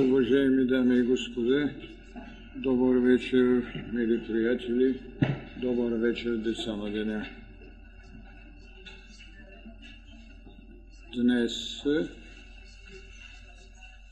[0.00, 1.70] Уважаеми дами и господа,
[2.56, 5.00] добър вечер, мили приятели,
[5.56, 7.26] добър вечер, деца на деня.
[11.16, 11.52] Днес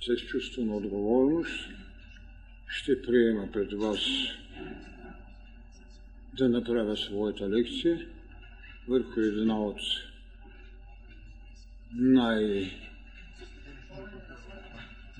[0.01, 1.69] с чувство отговорност
[2.67, 4.01] ще приема пред вас
[6.39, 8.07] да направя своята лекция
[8.89, 9.81] върху една от
[11.93, 12.88] най-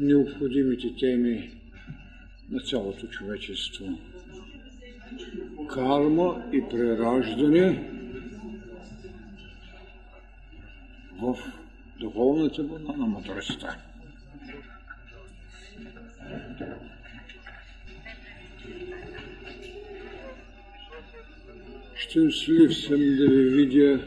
[0.01, 1.51] необходимите теми
[2.51, 3.99] на цялото човечество.
[5.69, 7.91] Карма и прераждане
[11.21, 11.39] в
[12.01, 13.77] духовната вълна на мъдростта.
[21.95, 24.01] Щастлив съм да ви видя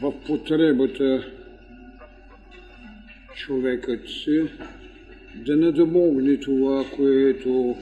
[0.00, 1.35] в потребата
[3.36, 4.42] човекът си
[5.34, 7.76] да надмогне това, което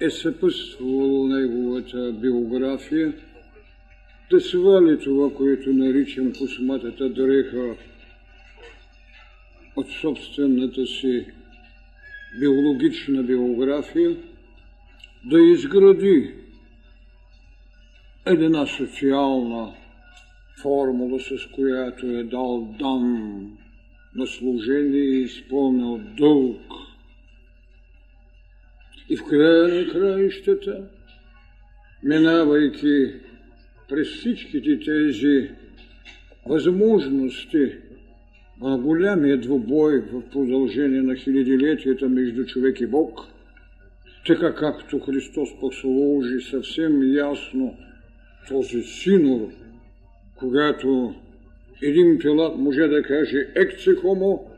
[0.00, 3.12] е съпътствало неговата биография,
[4.30, 7.76] да свали това, което наричам косматата дреха
[9.76, 11.26] от собствената си
[12.40, 14.16] биологична биография,
[15.24, 16.34] да изгради
[18.26, 19.74] една социална
[20.62, 23.61] формула, с която е дал дан
[24.14, 26.60] на служение изпълнил дълг.
[29.08, 30.84] И в края на краищата,
[32.02, 33.12] минавайки
[33.88, 35.50] през всичките тези
[36.46, 37.72] възможности
[38.60, 43.20] на голямия двубой в продължение на хилядилетията между човек и Бог,
[44.26, 47.76] така както Христос посложи съвсем ясно
[48.48, 49.48] този синор,
[50.36, 51.14] когато
[51.82, 54.50] един пилат може да каже екце хомо,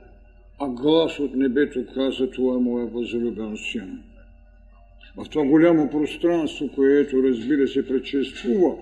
[0.61, 3.99] а глас от небето каза това е моя възлюбен син.
[5.17, 8.75] В това голямо пространство, което разбира се предшествува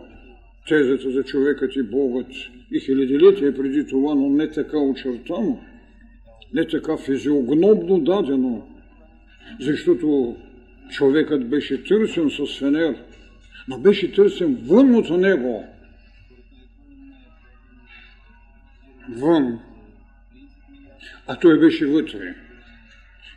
[0.68, 2.26] тезата за човекът и Богът
[2.72, 5.60] и хилядилетия преди това, но не така очертано,
[6.54, 8.66] не така физиогнобно дадено,
[9.60, 10.36] защото
[10.90, 12.94] човекът беше търсен с фенер,
[13.68, 15.64] но беше търсен вън от него–
[19.16, 19.58] вън,
[21.26, 22.34] а той беше вътре.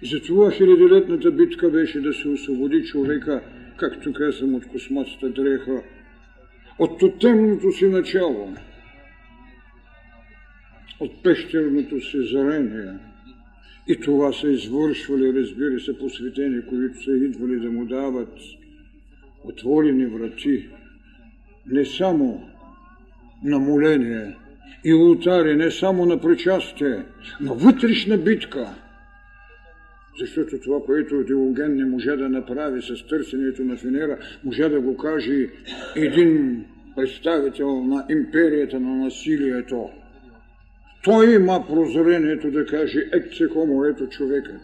[0.01, 3.43] И затова хилядолетната битка беше да се освободи човека,
[3.77, 5.83] както казвам, от косматата дреха,
[6.79, 8.53] от тотемното си начало,
[10.99, 12.93] от пещерното си зарение.
[13.87, 18.39] И това са извършвали, разбира се, посветени, които са идвали да му дават
[19.43, 20.69] отворени врати,
[21.67, 22.49] не само
[23.43, 24.35] на моление,
[24.83, 27.05] и ултари не само на причастие,
[27.41, 28.67] но вътрешна битка.
[30.19, 34.97] Защото това, което Диоген не може да направи с търсенето на Фенера, може да го
[34.97, 35.49] каже
[35.95, 36.65] един
[36.95, 39.89] представител на империята на насилието.
[41.03, 44.61] Той има прозрението да каже екце хомо, ето човекът.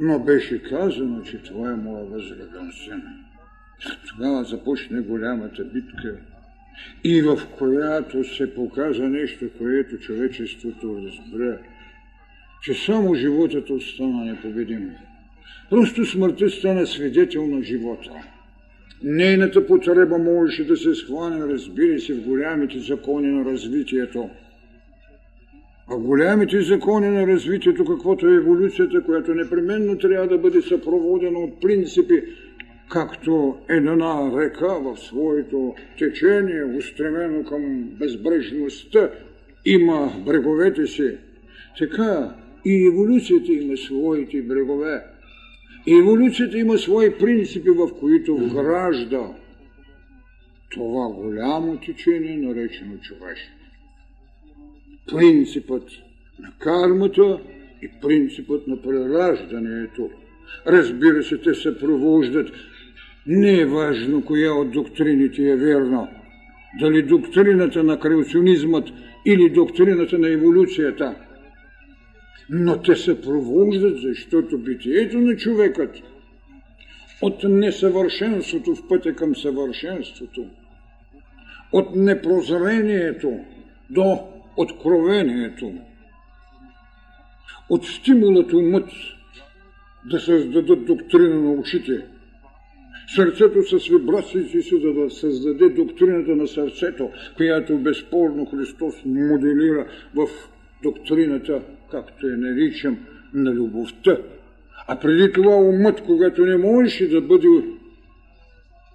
[0.00, 3.02] Но беше казано, че това е моя възлюбен син.
[4.08, 6.16] Тогава започне голямата битка
[7.04, 11.58] и в която се показа нещо, което човечеството разбра,
[12.62, 14.90] че само животът остана непобедим.
[15.70, 18.10] Просто смъртта стана свидетел на живота.
[19.02, 24.30] Нейната потреба можеше да се схване, разбира се, в голямите закони на развитието.
[25.90, 31.60] А голямите закони на развитието, каквото е еволюцията, която непременно трябва да бъде съпроводена от
[31.60, 32.22] принципи,
[32.92, 39.10] както една река в своето течение, устремено към безбрежността,
[39.64, 41.18] има бреговете си,
[41.78, 45.02] така и еволюцията има своите брегове.
[45.86, 49.28] И еволюцията има свои принципи, в които вгражда
[50.70, 53.52] това голямо течение, наречено човешко.
[55.12, 55.88] Принципът
[56.38, 57.40] на кармата
[57.82, 60.10] и принципът на прераждането.
[60.66, 62.50] Разбира се, те се провождат
[63.26, 66.08] не е важно коя от доктрините е верна.
[66.80, 68.88] Дали доктрината на креационизмът
[69.26, 71.14] или доктрината на еволюцията.
[72.50, 75.96] Но те се провождат, защото битието на човекът
[77.22, 80.46] от несъвършенството в пътя към съвършенството,
[81.72, 83.38] от непрозрението
[83.90, 84.18] до
[84.56, 85.72] откровението,
[87.68, 88.90] от стимулът умът
[90.10, 92.06] да създадат доктрина на очите–
[93.14, 100.28] Сърцето с вибрациите си, за да създаде доктрината на сърцето, която безспорно Христос моделира в
[100.82, 102.98] доктрината, както я наричам,
[103.34, 104.16] на любовта.
[104.88, 107.48] А преди това умът, когато не можеше да бъде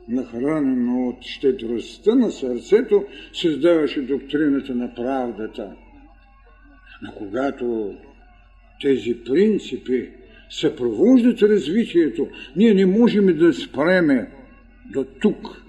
[0.07, 5.71] нахранено от щедростта на сърцето, създаваше доктрината на правдата.
[7.01, 7.93] Но когато
[8.81, 10.09] тези принципи
[10.49, 14.31] съпровождат развитието, ние не можем да спреме
[14.91, 15.61] до тук,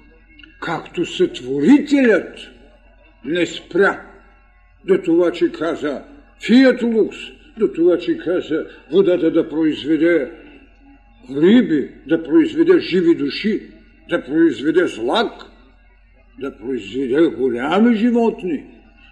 [0.60, 2.38] както сътворителят
[3.24, 4.02] не спря
[4.84, 6.02] до това, че каза
[6.46, 7.16] Фият лукс,
[7.58, 10.30] до това, че каза водата да произведе
[11.36, 13.62] риби, да произведе живи души,
[14.10, 15.32] да произведе злак,
[16.40, 18.64] да произведе голями животни.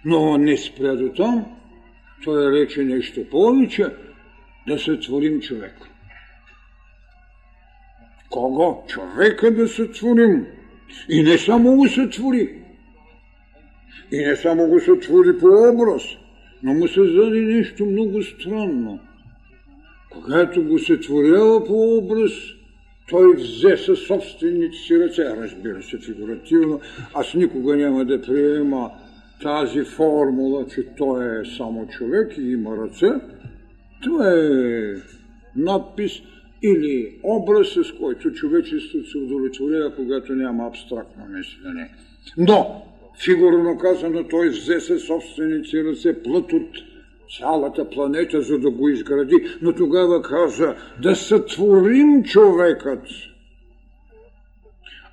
[0.05, 1.45] Но не спря до там.
[2.23, 3.85] Той рече нещо повече,
[4.67, 5.73] да сътворим човек.
[8.29, 8.83] Кого?
[8.87, 10.45] Човека да сътворим.
[11.09, 12.63] И не само го сътвори.
[14.11, 16.03] И не само го сътвори по образ,
[16.63, 18.99] но му създаде нещо много странно.
[20.11, 22.31] Когато го сътворява по образ,
[23.09, 26.81] той взе със собствените си ръце, разбира се, фигуративно.
[27.13, 28.91] Аз никога няма да приема
[29.41, 33.09] тази формула, че той е само човек и има ръце.
[34.03, 34.93] Това е
[35.55, 36.11] надпис
[36.63, 41.91] или образ, с който човечеството се удовлетворява, когато няма абстрактно мислене.
[42.37, 42.81] Но,
[43.23, 46.69] фигурно казано, той взе със собствените ръце плът от
[47.37, 53.07] цялата планета, за да го изгради, но тогава каза да сътворим човекът.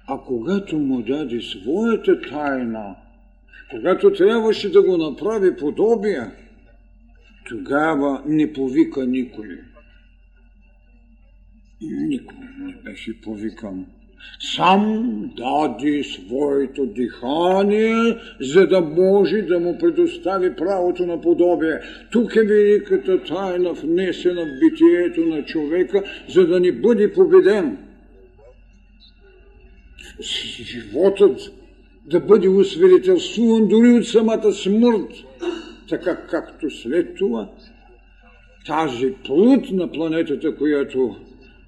[0.09, 2.95] А когато му даде своята тайна,
[3.71, 6.21] когато трябваше да го направи подобие,
[7.49, 9.49] тогава не повика никой.
[11.81, 13.87] Никой не беше повикан
[14.41, 21.81] сам даде своето дихание, за да може да му предостави правото на подобие.
[22.13, 27.79] Тук е великата тайна, внесена в битието на човека, за да не бъде победен.
[30.21, 31.41] Животът
[32.07, 35.11] да бъде усвидетелствуван дори от самата смърт,
[35.89, 37.51] така както след това
[38.67, 41.17] тази плът на планетата, която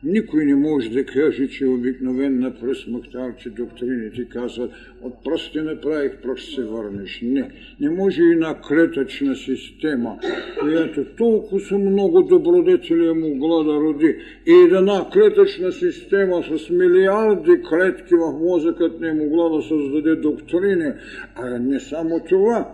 [0.04, 4.70] никой не може да каже, че обикновена пръст, макар че доктрините казват,
[5.02, 7.20] от пръст направих, пръст се върнеш.
[7.22, 10.18] Не, не може и на клетъчна система,
[10.60, 14.16] която толкова много добродетели е могла да роди.
[14.46, 20.92] И една клетъчна система с милиарди клетки в мозъкът не е могла да създаде доктрини.
[21.34, 22.72] А не само това,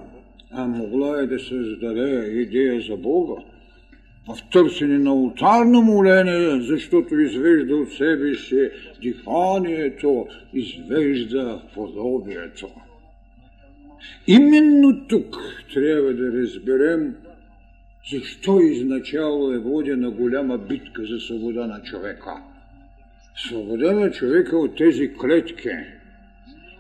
[0.53, 3.43] а могла е да създаде идея за Бога
[4.29, 8.71] в търсене на ултарно моление, защото извежда от себе си
[9.03, 12.69] диханието, извежда подобието.
[14.27, 15.37] Именно тук
[15.75, 17.15] трябва да разберем
[18.11, 22.43] защо изначало е водена голяма битка за свобода на човека.
[23.49, 25.71] Свобода на човека от тези клетки,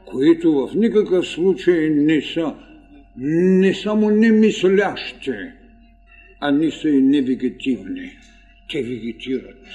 [0.04, 2.54] които в никакъв случай не са
[3.16, 5.32] не само немислящи,
[6.40, 8.18] а не са и невегетивни.
[8.70, 9.66] Те вегетират.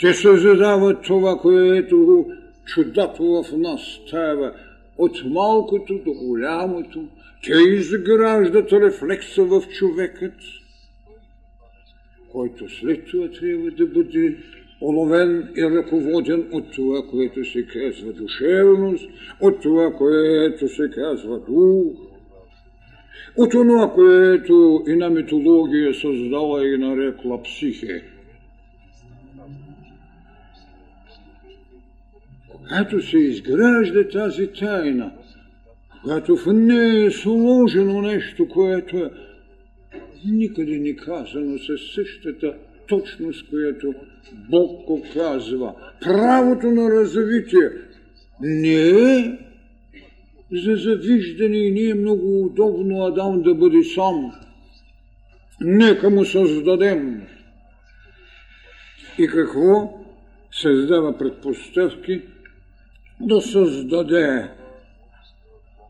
[0.00, 2.26] Те създават това, което
[2.64, 4.52] чудато в нас става
[4.98, 7.04] от малкото до голямото.
[7.44, 10.34] Те изграждат рефлекса в човекът,
[12.32, 14.36] който след това трябва да бъде
[14.82, 19.10] оловен и ръководен от това, което се казва душевност,
[19.40, 22.09] от това, което се казва дух,
[23.40, 28.02] от това, което една митология създала и нарекла психе.
[32.48, 35.12] Когато се изгражда тази тайна,
[36.02, 39.10] когато в нея е сложено нещо, което е
[40.26, 42.54] никъде не казано със същата
[42.88, 43.94] точност, която
[44.50, 45.74] Бог го казва.
[46.00, 47.70] Правото на развитие
[48.40, 49.38] не е
[50.52, 54.32] за завиждане и не е много удобно Адам да бъде сам.
[55.60, 57.26] Нека му създадем.
[59.18, 60.00] И какво?
[60.52, 62.22] Създава предпоставки
[63.20, 64.50] да създаде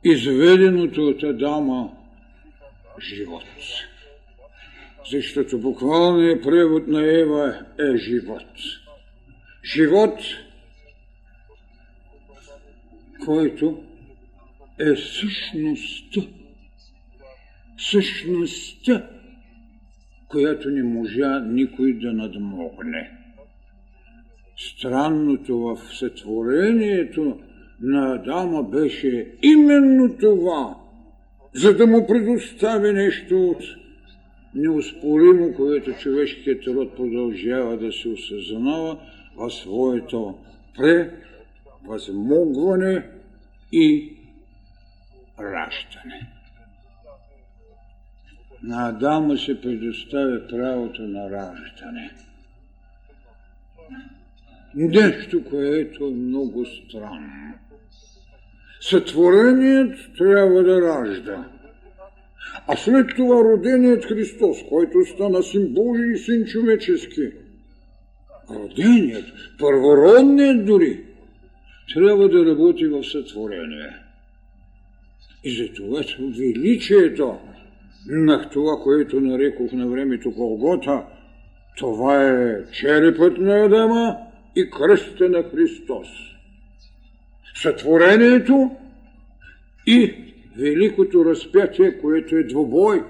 [0.04, 1.90] изведеното от Адама
[3.00, 3.44] живот.
[5.10, 8.48] Защото буквалният превод на Ева е живот.
[9.74, 10.18] Живот,
[13.24, 13.82] който
[14.80, 16.20] е същността.
[17.78, 19.06] Същността,
[20.28, 23.10] която не можа никой да надмогне.
[24.56, 27.38] Странното в сътворението
[27.80, 30.76] на Адама беше именно това,
[31.54, 33.62] за да му предостави нещо от
[34.54, 38.98] неуспоримо, което човешкият род продължава да се осъзнава
[39.36, 40.34] в своето
[40.76, 43.06] превъзмогване
[43.72, 44.12] и
[45.42, 46.32] раждане.
[48.62, 52.10] На Адама се предоставя правото на раждане.
[54.74, 57.54] Нещо, което е много странно.
[58.80, 61.48] Сътвореният трябва да ражда.
[62.66, 67.30] А след това роденият Христос, който стана син Божий и син човечески,
[68.50, 69.24] роденият,
[69.58, 71.04] първородният дори,
[71.94, 74.09] трябва да работи в сътворение.
[75.44, 77.38] И за това величието
[78.08, 81.02] на това, което нарекох на времето Голгота,
[81.78, 84.16] това е черепът на Адама
[84.56, 86.08] и кръста на Христос.
[87.54, 88.70] Сътворението
[89.86, 90.14] и
[90.56, 93.02] великото разпятие, което е двобой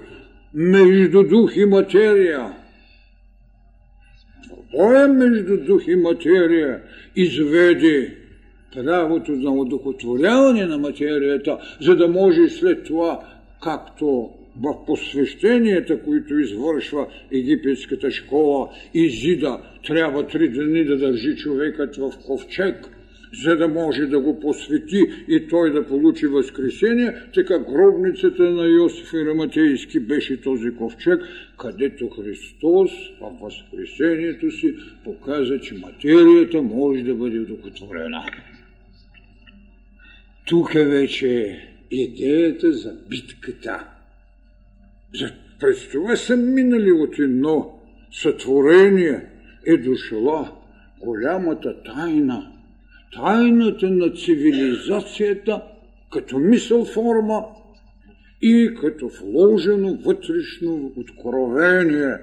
[0.53, 2.53] между дух и материя.
[4.47, 6.81] Двобоя между дух и материя
[7.15, 8.20] изведе
[8.75, 13.19] правото на удохотворяване на материята, за да може след това,
[13.63, 14.29] както
[14.61, 22.89] в посвещенията, които извършва египетската школа, Изида, трябва три дни да държи човекът в ковчег–
[23.33, 29.13] за да може да го посвети и той да получи възкресение, така гробницата на Йосиф
[29.13, 31.19] Ираматейски беше този ковчег,
[31.59, 34.73] където Христос в възкресението си
[35.03, 38.23] показа, че материята може да бъде удохотворена.
[40.51, 41.59] Тук е вече
[41.91, 43.87] идеята за битката.
[45.59, 47.79] През това са минали от едно
[48.11, 49.25] сътворение
[49.67, 50.51] е дошла
[50.99, 52.51] голямата тайна
[53.15, 55.61] тайната на цивилизацията
[56.11, 57.43] като мисъл форма
[58.41, 62.17] и като вложено вътрешно откровение,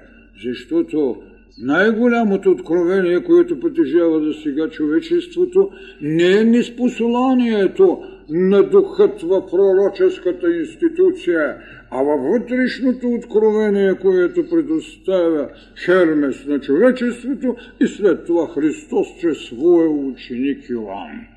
[0.45, 1.21] защото
[1.57, 5.69] най-голямото откровение, което притежава за сега човечеството,
[6.01, 11.57] не е неспосоланието на духът в пророческата институция,
[11.91, 15.49] а във вътрешното откровение, което предоставя
[15.85, 21.27] Хермес на човечеството и след това Христос чрез своя ученик Йоанн.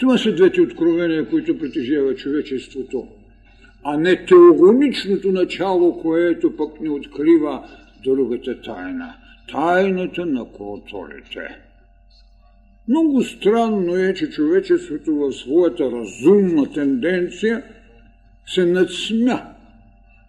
[0.00, 3.06] Това са двете откровения, които притежава човечеството,
[3.84, 7.64] а не теогоничното начало, което пък ни открива
[8.04, 9.14] другата тайна.
[9.52, 11.63] Тайната на културите.
[12.88, 17.62] Много странно е, че човечеството в своята разумна тенденция–
[18.46, 19.42] се надсмя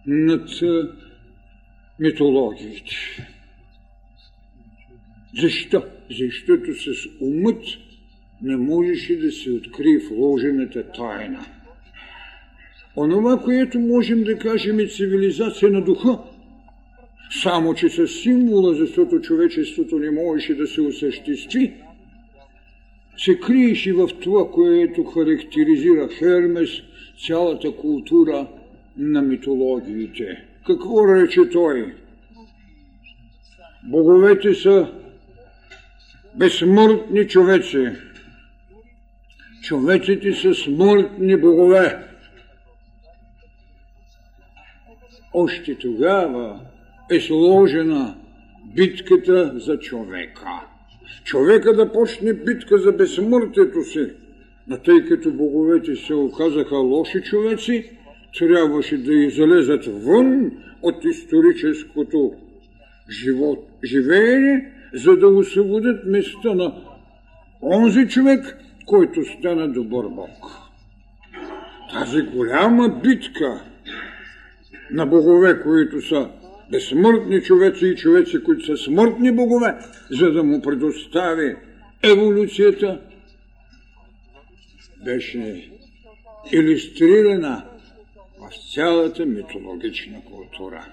[0.06, 0.48] над
[2.00, 2.94] митологиите.
[5.40, 5.82] Защо?
[6.10, 7.64] Защото с умът
[8.42, 11.46] не можеше да се открие вложената тайна.
[12.96, 16.18] Онова, което можем да кажем е цивилизация на духа,
[17.42, 21.74] само че с символа, защото човечеството не можеше да се осъществи,
[23.18, 26.70] се криеше в това, което характеризира Хермес–
[27.26, 28.46] цялата култура
[28.96, 30.44] на митологиите.
[30.66, 31.94] Какво рече той?
[33.84, 34.92] Боговете са
[36.34, 37.88] безсмъртни човеци.
[39.62, 42.04] Човеците са смъртни богове.
[45.34, 46.60] Още тогава
[47.10, 48.16] е сложена
[48.74, 50.46] битката за човека.
[51.24, 54.10] Човека да почне битка за безсмъртието си–
[54.68, 57.90] но тъй като боговете се оказаха лоши човеци,
[58.38, 60.50] трябваше да излезат вън
[60.82, 62.32] от историческото
[63.10, 66.74] живот, живеене, за да освободят места на
[67.62, 70.28] онзи човек, който стана добър Бог.
[71.92, 73.64] Тази голяма битка
[74.90, 76.28] на богове, които са
[76.70, 79.74] безсмъртни човеци и човеци, които са смъртни богове,
[80.10, 81.56] за да му предостави
[82.02, 83.00] еволюцията,
[85.04, 85.70] беше
[86.52, 87.64] иллюстрирана
[88.38, 90.86] в цялата митологична култура.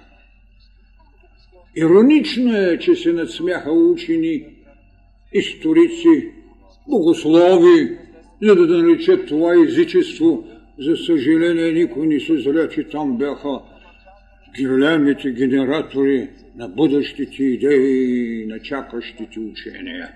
[1.75, 4.45] Иронично е, че се надсмяха учени,
[5.33, 6.31] историци,
[6.89, 7.97] богослови,
[8.41, 10.47] за да наречат това езичество.
[10.79, 13.59] За съжаление, никой не се зря, че там бяха
[14.61, 20.09] големите генератори на бъдещите идеи и на чакащите учения.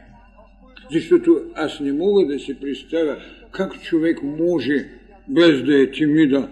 [0.92, 3.18] Защото аз не мога да си представя
[3.52, 4.86] как човек може,
[5.28, 6.50] без да е тимида,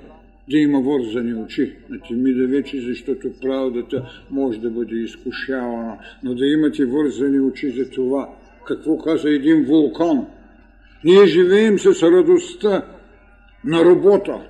[0.50, 6.46] да има вързани очи на тимида вече, защото правдата може да бъде изкушавана, но да
[6.46, 8.30] имате вързани очи за това,
[8.68, 10.26] какво каза един вулкан.
[11.04, 12.86] Ние живеем с радостта
[13.64, 14.42] на работа,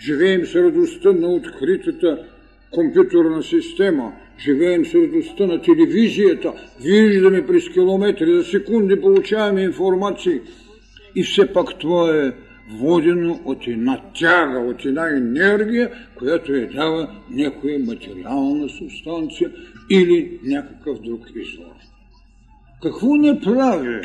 [0.00, 2.24] живеем с радостта на откритата
[2.74, 6.52] компютърна система, живеем с радостта на телевизията,
[6.82, 10.40] виждаме през километри, за секунди получаваме информации
[11.16, 12.32] и все пак това е
[12.80, 19.50] водено от една тяга, от една енергия, която е дава някоя материална субстанция
[19.90, 21.74] или някакъв друг извор.
[22.82, 24.00] Какво не прави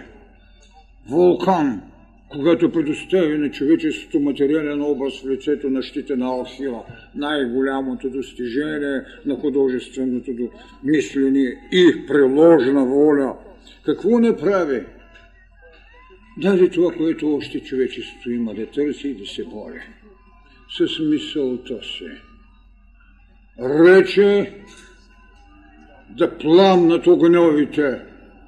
[1.09, 1.81] вулкан,
[2.29, 6.83] когато предостави на човечеството материален образ в лицето на щите на Алхила,
[7.15, 10.31] най-голямото достижение на художественото
[10.83, 13.35] мислене и приложна воля.
[13.85, 14.83] Какво не прави?
[16.37, 19.81] Даже това, което още човечеството има да търси и да се бори.
[20.77, 22.05] С мисълта си.
[23.59, 24.53] Рече
[26.09, 27.99] да пламнат огневите,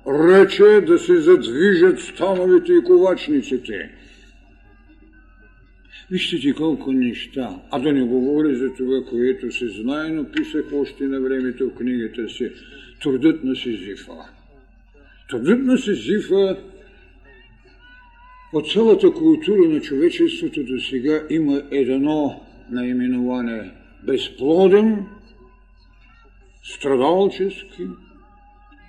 [0.08, 3.90] рече да се задвижат становите и ковачниците.
[6.12, 10.66] Вижте ти колко неща, а да не говори за това, което се знае, но писах
[10.74, 12.52] още на времето в книгата си.
[13.02, 14.14] Трудът на Сизифа.
[15.30, 16.58] Трудът на Сизифа
[18.54, 22.42] от цялата култура на човечеството до сега има едно
[22.72, 23.72] наименование
[24.04, 25.06] безплоден,
[26.64, 27.88] страдалчески,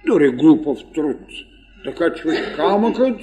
[0.06, 1.20] дори глупав труд.
[1.84, 3.20] Да качваш камъкът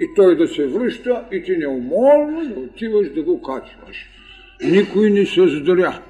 [0.00, 4.08] и той да се връща и ти неуморно да отиваш да го качваш.
[4.64, 6.02] Никой не се здря.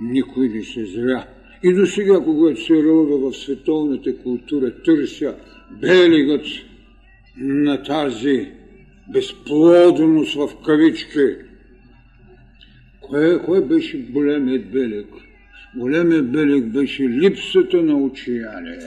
[0.00, 1.26] Никой не се зря.
[1.62, 5.36] И до сега, когато се рълва в световната култура, търся
[5.70, 6.46] белигът
[7.36, 8.52] на тази
[9.12, 11.36] безплодност в кавички.
[13.00, 15.06] Кое, кое беше големият белег?
[15.76, 18.78] Големият белег беше липсата на учияние.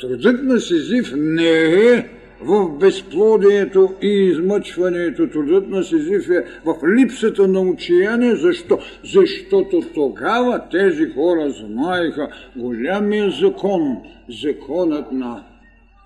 [0.00, 1.62] Трудът на Сизиф не
[1.94, 2.08] е
[2.40, 5.28] в безплодието и измъчването.
[5.28, 8.34] Трудът на Сизиф е в липсата на учияние.
[8.34, 8.78] Защо?
[9.04, 13.96] Защото тогава тези хора знаеха голямия закон,
[14.42, 15.44] законът на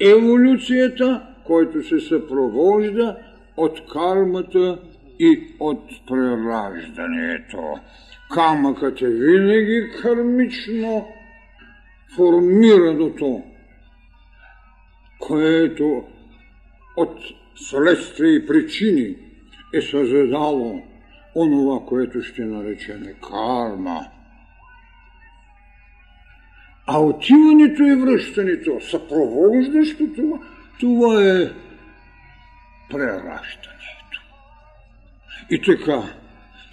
[0.01, 3.17] еволюцията, който се съпровожда
[3.57, 4.79] от кармата
[5.19, 7.59] и от прераждането.
[8.33, 11.09] Камъкът е винаги кармично
[12.16, 13.42] формираното,
[15.18, 16.05] което
[16.97, 17.18] от
[17.55, 19.16] следствие и причини
[19.75, 20.83] е създало
[21.35, 24.01] онова, което ще наречеме карма.
[26.87, 30.40] А отиването и връщането, съпровождащото,
[30.81, 31.51] това е
[32.90, 34.23] прераждането.
[35.51, 36.22] И така,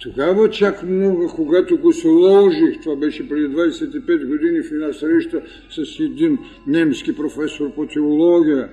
[0.02, 6.00] тогава чак много, когато го сложих, това беше преди 25 години в една среща с
[6.00, 8.68] един немски професор по теология,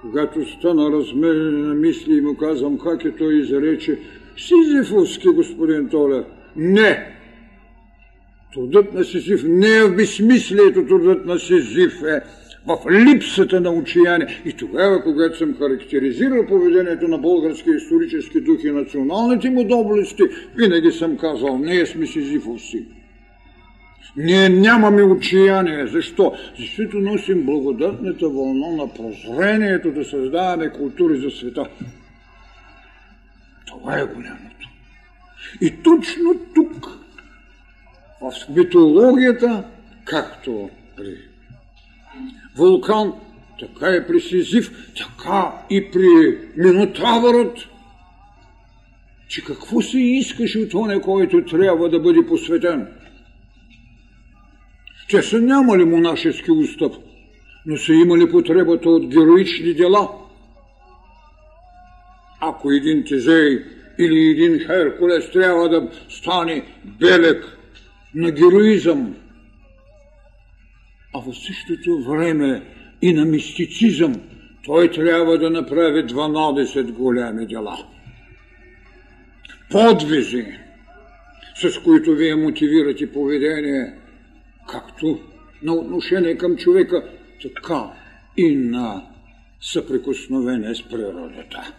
[0.00, 3.98] когато стана размерен на мисли и му казвам как е той изрече,
[4.36, 6.24] Сизифовски, господин Толя.
[6.56, 7.14] Не!
[8.54, 12.20] Трудът на Сизиф не е в безсмислието, трудът на Сизиф е
[12.68, 14.42] в липсата на учияние.
[14.44, 20.22] И тогава, когато съм характеризирал поведението на българския исторически дух и националните му доблести,
[20.56, 22.86] винаги съм казал, ние сме Сизифовци.
[24.16, 25.86] Ние нямаме учияние.
[25.86, 26.32] Защо?
[26.58, 31.66] Защото носим благодатната вълна на прозрението да създаваме култури за света.
[33.66, 34.68] Това е голямото.
[35.60, 36.86] И точно тук
[38.20, 39.64] в митологията,
[40.04, 41.27] както при
[42.58, 43.12] вулкан,
[43.60, 47.58] така и при Сизив, така и при Минотавърът,
[49.28, 52.88] че какво се искаше от оне, който трябва да бъде посветен?
[55.10, 56.92] Те са нямали монашески устав,
[57.66, 60.08] но са имали потребата от героични дела.
[62.40, 63.64] Ако един Тезей
[63.98, 67.58] или един Херкулес трябва да стане белек
[68.14, 69.14] на героизъм,
[71.14, 72.62] а в същото време
[73.02, 74.14] и на мистицизъм,
[74.64, 77.78] той трябва да направи 12 голями дела.
[79.70, 80.46] Подвизи,
[81.54, 83.94] с които вие мотивирате поведение,
[84.68, 85.20] както
[85.62, 87.04] на отношение към човека,
[87.42, 87.84] така
[88.36, 89.02] и на
[89.60, 91.72] съприкосновение с природата.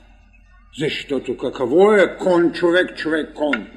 [0.77, 3.67] Защото какво е кон човек, човек кон?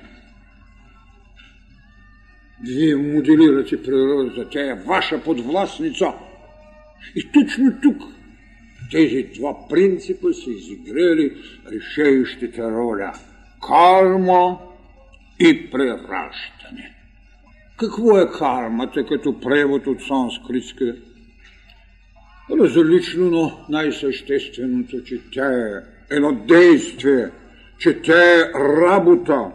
[2.63, 6.13] Вие моделирате природата, тя е ваша подвластница.
[7.17, 8.03] И точно тук
[8.91, 11.37] тези два принципа са изиграли
[11.73, 13.13] решающата роля.
[13.69, 14.59] Карма
[15.41, 16.97] и прераждане.
[17.77, 20.97] Какво е кармата като превод от санскритска?
[22.51, 27.29] Различно, но най-същественото, че тя е едно действие,
[27.79, 29.51] че тя е работа,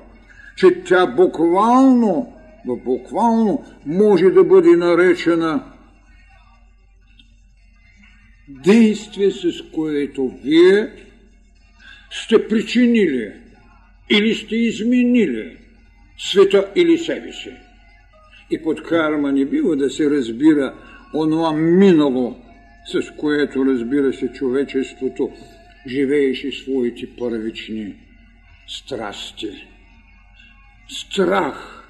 [0.55, 2.36] че тя буквално,
[2.75, 5.63] буквално може да бъде наречена
[8.49, 10.89] действие, с което вие
[12.11, 13.33] сте причинили
[14.09, 15.57] или сте изменили
[16.17, 17.51] света или себе си.
[18.51, 20.73] И под карма не бива да се разбира
[21.13, 22.35] онова минало,
[22.85, 25.31] с което разбира се човечеството
[25.87, 27.95] живееше своите първични
[28.67, 29.67] страсти.
[30.89, 31.86] Страх,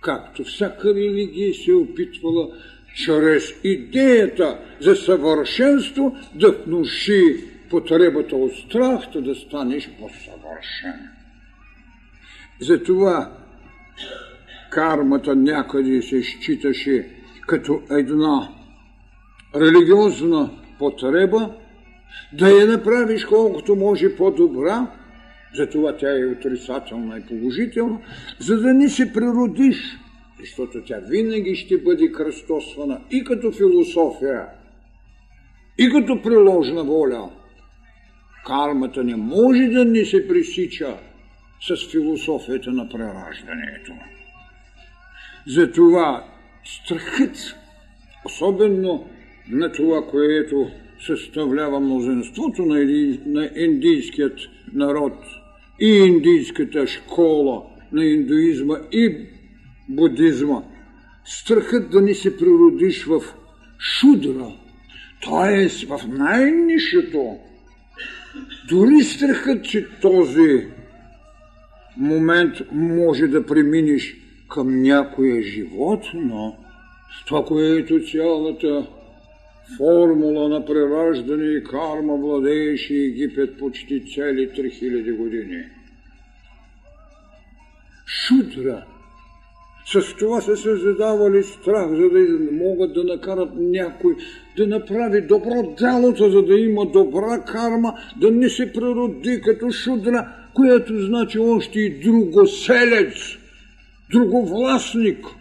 [0.00, 2.48] както всяка религия се опитвала
[2.94, 11.08] чрез идеята за съвършенство да внуши потребата от страх, да станеш по-съвършен.
[12.60, 13.32] Затова
[14.70, 17.08] кармата някъде се считаше
[17.46, 18.48] като една
[19.56, 21.54] религиозна потреба,
[22.32, 24.86] да я направиш колкото може по-добра,
[25.54, 27.98] затова тя е отрицателна и положителна,
[28.38, 29.98] за да не се природиш,
[30.40, 34.46] защото тя винаги ще бъде кръстосвана и като философия,
[35.78, 37.30] и като приложна воля.
[38.46, 40.96] Кармата не може да не се пресича
[41.60, 43.92] с философията на прераждането.
[45.46, 46.24] Затова
[46.64, 47.56] страхът,
[48.24, 49.08] особено
[49.50, 50.70] на това, което
[51.06, 52.74] съставлява мнозинството на,
[53.26, 54.38] на индийският
[54.74, 55.14] народ
[55.80, 59.16] и индийската школа на индуизма и
[59.88, 60.62] будизма,
[61.24, 63.22] страхът да не се природиш в
[63.78, 64.52] шудра,
[65.24, 65.68] т.е.
[65.86, 67.36] в най-нишето,
[68.68, 70.66] дори страхът, че този
[71.96, 74.16] момент може да преминеш
[74.48, 76.56] към някое животно,
[77.26, 78.86] това, което цялата
[79.76, 85.64] формула на прераждане и карма владееше Египет почти цели 3000 години.
[88.06, 88.84] Шудра.
[89.86, 94.16] С това са се задавали страх, за да могат да накарат някой
[94.56, 100.28] да направи добро делото, за да има добра карма, да не се природи като шудра,
[100.54, 103.14] което значи още и другоселец,
[104.12, 105.26] друговластник–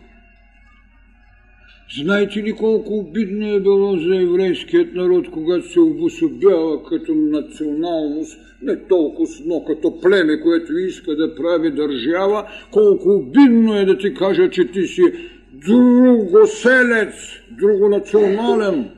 [1.96, 8.88] Знаете ли колко обидно е било за еврейският народ, когато се обособява като националност, не
[8.88, 14.50] толкова, но като племе, което иска да прави държава, колко обидно е да ти кажа,
[14.50, 15.04] че ти си
[15.54, 17.14] другоселец,
[17.52, 18.90] другонационален.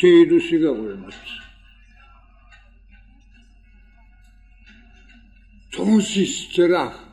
[0.00, 1.14] Те и до сега го имат.
[5.76, 7.06] Този страх,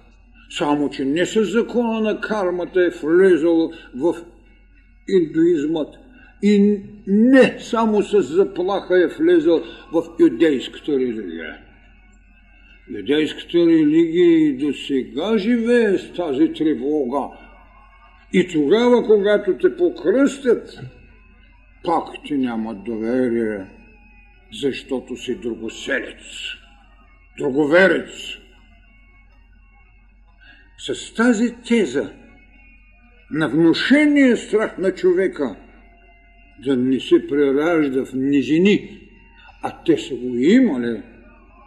[0.49, 4.15] само че не с закона на кармата е влезъл в
[5.07, 5.95] индуизмът
[6.43, 11.57] и не само с заплаха е влезъл в юдейската религия.
[12.89, 17.37] Юдейската религия и до сега живее с тази тревога.
[18.33, 20.79] И тогава, когато те покръстят,
[21.83, 23.65] пак ти нямат доверие,
[24.61, 26.21] защото си другоселец,
[27.37, 28.09] друговерец.
[30.77, 32.13] С тази теза
[33.33, 35.55] на внушение страх на човека
[36.65, 38.99] да не се преражда в низини,
[39.63, 41.01] а те са го имали.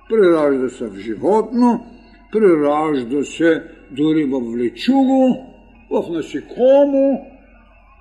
[0.08, 1.86] Преражда се в животно,
[2.32, 5.46] преражда се дори в влечуго,
[5.90, 7.26] в насекомо,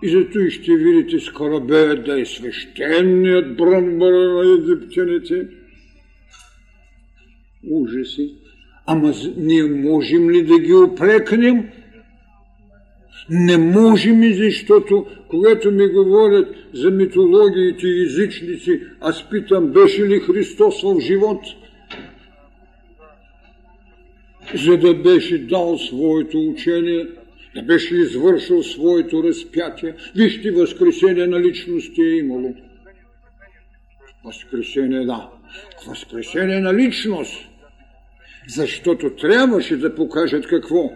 [0.03, 5.47] и зато и ще видите скоробеят да е свещеният бръмбър на египтяните.
[7.71, 8.35] Ужаси.
[8.87, 11.69] Ама ние можем ли да ги опрекнем?
[13.29, 20.81] Не можем, защото когато ми говорят за митологиите и езичници, аз питам, беше ли Христос
[20.83, 21.41] в живот?
[24.55, 27.07] За да беше дал своето учение,
[27.55, 29.95] да беше извършил своето разпятие.
[30.15, 32.55] Вижте, възкресение на личности е имало.
[34.25, 35.29] Възкресение, да.
[35.87, 37.49] Възкресение на личност.
[38.47, 40.91] Защото трябваше да покажат какво?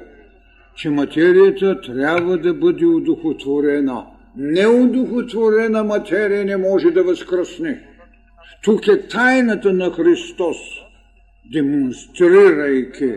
[0.79, 4.05] Че материята трябва да бъде удохотворена.
[4.35, 7.87] Неудохотворена материя не може да възкръсне.
[8.63, 10.57] Тук е тайната на Христос,
[11.51, 13.13] демонстрирайки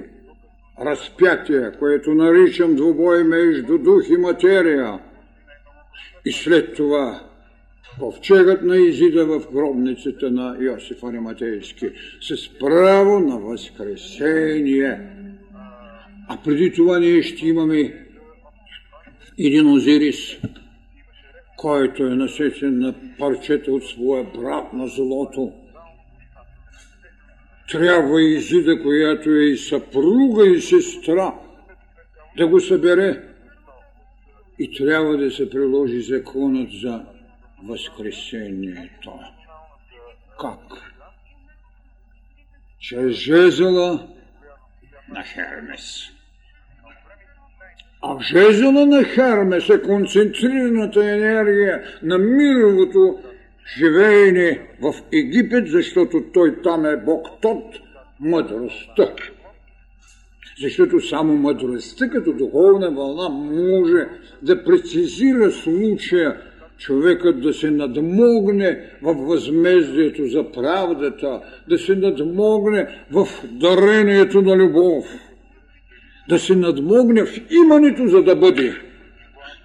[0.80, 5.00] разпятие, което наричам двубой между дух и материя.
[6.24, 7.20] И след това
[8.00, 15.00] ковчегът на Изида в гробницата на Йосиф Ариматейски с право на възкресение.
[16.32, 18.06] А преди това ние ще имаме
[19.38, 20.38] един Озирис,
[21.56, 25.52] който е насечен на парчета от своя брат на злото.
[27.68, 31.34] Трябва и Изида, която е и съпруга и сестра,
[32.36, 33.22] да го събере.
[34.58, 37.04] И трябва да се приложи законът за
[37.64, 39.12] възкресението.
[40.40, 40.92] Как?
[42.78, 44.08] Чрез жезела
[45.08, 46.11] на Хермес.
[48.02, 53.18] А в жезела на Хермес е концентрираната енергия на мировото
[53.78, 57.64] живеене в Египет, защото той там е Бог Тот,
[58.20, 59.08] мъдростта.
[60.60, 64.06] Защото само мъдростта като духовна вълна може
[64.42, 66.36] да прецизира случая
[66.78, 75.04] човекът да се надмогне в възмездието за правдата, да се надмогне в дарението на любов,
[76.32, 78.74] да се надмогне в имането, за да бъде.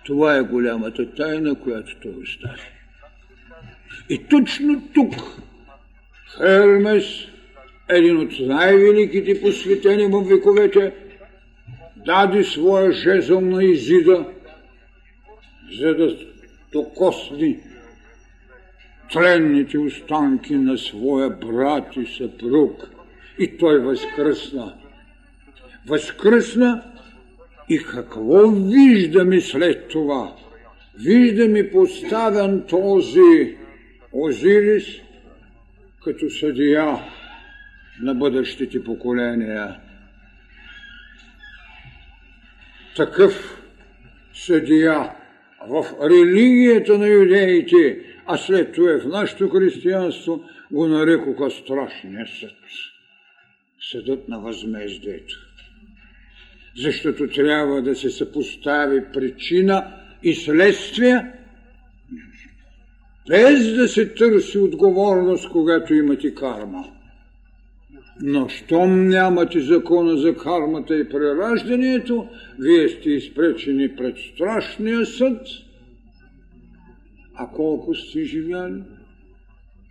[0.06, 2.62] Това е голямата тайна, която той остави.
[4.10, 5.14] И точно тук
[6.38, 7.06] Хермес,
[7.90, 10.94] един от най-великите посветени в вековете,
[12.06, 14.26] даде своя жезъл на Изида,
[15.80, 16.18] за да
[16.74, 17.60] докосни
[19.14, 22.90] тренните останки на своя брат и съпруг.
[23.40, 24.74] И той възкръсна.
[25.88, 26.84] Възкръсна
[27.70, 30.36] и какво виждаме след това?
[31.00, 33.58] Виждаме поставен този
[34.12, 34.86] Озирис
[36.04, 37.00] като съдия
[38.02, 39.80] на бъдещите поколения.
[42.96, 43.62] Такъв
[44.34, 45.16] съдия
[45.68, 52.56] в религията на юдеите, а след това в нашето християнство го нарекоха страшния съд.
[53.92, 55.47] Съдът на възмездието.
[56.78, 61.32] Защото трябва да се съпостави причина и следствие,
[63.30, 66.86] без да се търси отговорност, когато имате карма.
[68.22, 72.28] Но щом нямате закона за кармата и прераждането,
[72.60, 75.42] вие сте изпречени пред страшния съд.
[77.36, 78.82] А колко сте живяли?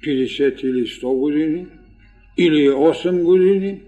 [0.04, 1.66] 50 или 100 години?
[2.38, 3.80] Или 8 години?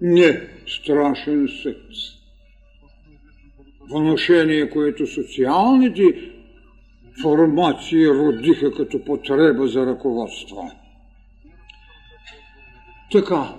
[0.00, 1.76] Не, страшен съд.
[3.90, 6.32] Вношение, което социалните
[7.22, 10.70] формации родиха като потреба за ръководство.
[13.12, 13.54] Така,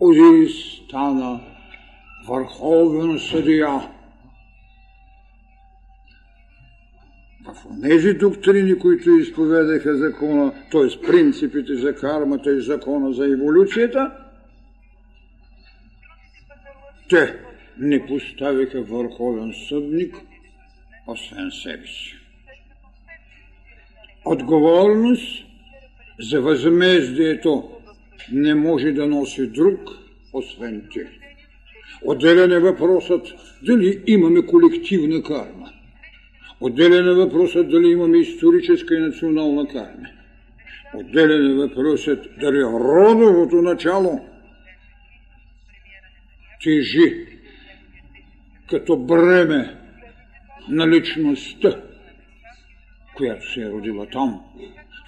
[0.00, 0.52] Одис
[0.86, 1.40] стана
[2.28, 3.68] върховен съдия.
[7.44, 11.06] В тези доктрини, които изповедаха закона, т.е.
[11.06, 14.10] принципите за кармата и закона за еволюцията,
[17.10, 17.34] те
[17.78, 20.16] не поставиха върховен съдник,
[21.06, 22.16] освен себе си.
[24.24, 25.46] Отговорност
[26.20, 27.70] за възмездието
[28.32, 29.80] не може да носи друг,
[30.32, 31.00] освен ти.
[32.04, 33.26] Отделен е въпросът
[33.62, 35.72] дали имаме колективна карма.
[36.60, 40.08] Отделен е въпросът дали имаме историческа и национална карма.
[40.94, 44.29] Отделен е въпросът дали родовото начало
[46.62, 47.26] тежи
[48.70, 49.76] като бреме
[50.68, 51.82] на личността,
[53.16, 54.40] която се е родила там.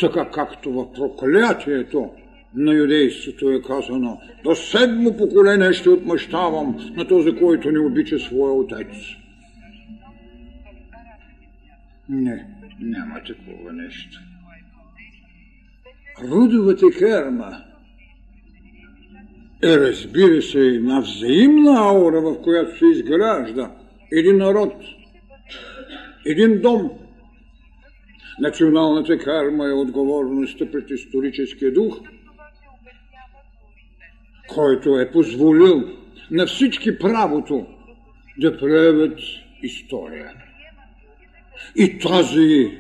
[0.00, 2.10] Така както в проклятието
[2.54, 8.52] на юдейството е казано, до седмо поколение ще отмъщавам на този, който не обича своя
[8.52, 8.96] отец.
[12.08, 12.46] Не,
[12.80, 14.20] няма такова нещо.
[16.22, 17.71] Рудовата керма
[19.64, 23.70] е, разбира се, една взаимна аура, в която се изгражда
[24.12, 24.74] един народ,
[26.26, 26.90] един дом.
[28.40, 32.00] Националната карма е отговорността пред историческия дух–
[34.54, 35.82] който е позволил
[36.30, 37.66] на всички правото
[38.38, 39.18] да правят
[39.62, 40.32] история.
[41.76, 42.78] И тази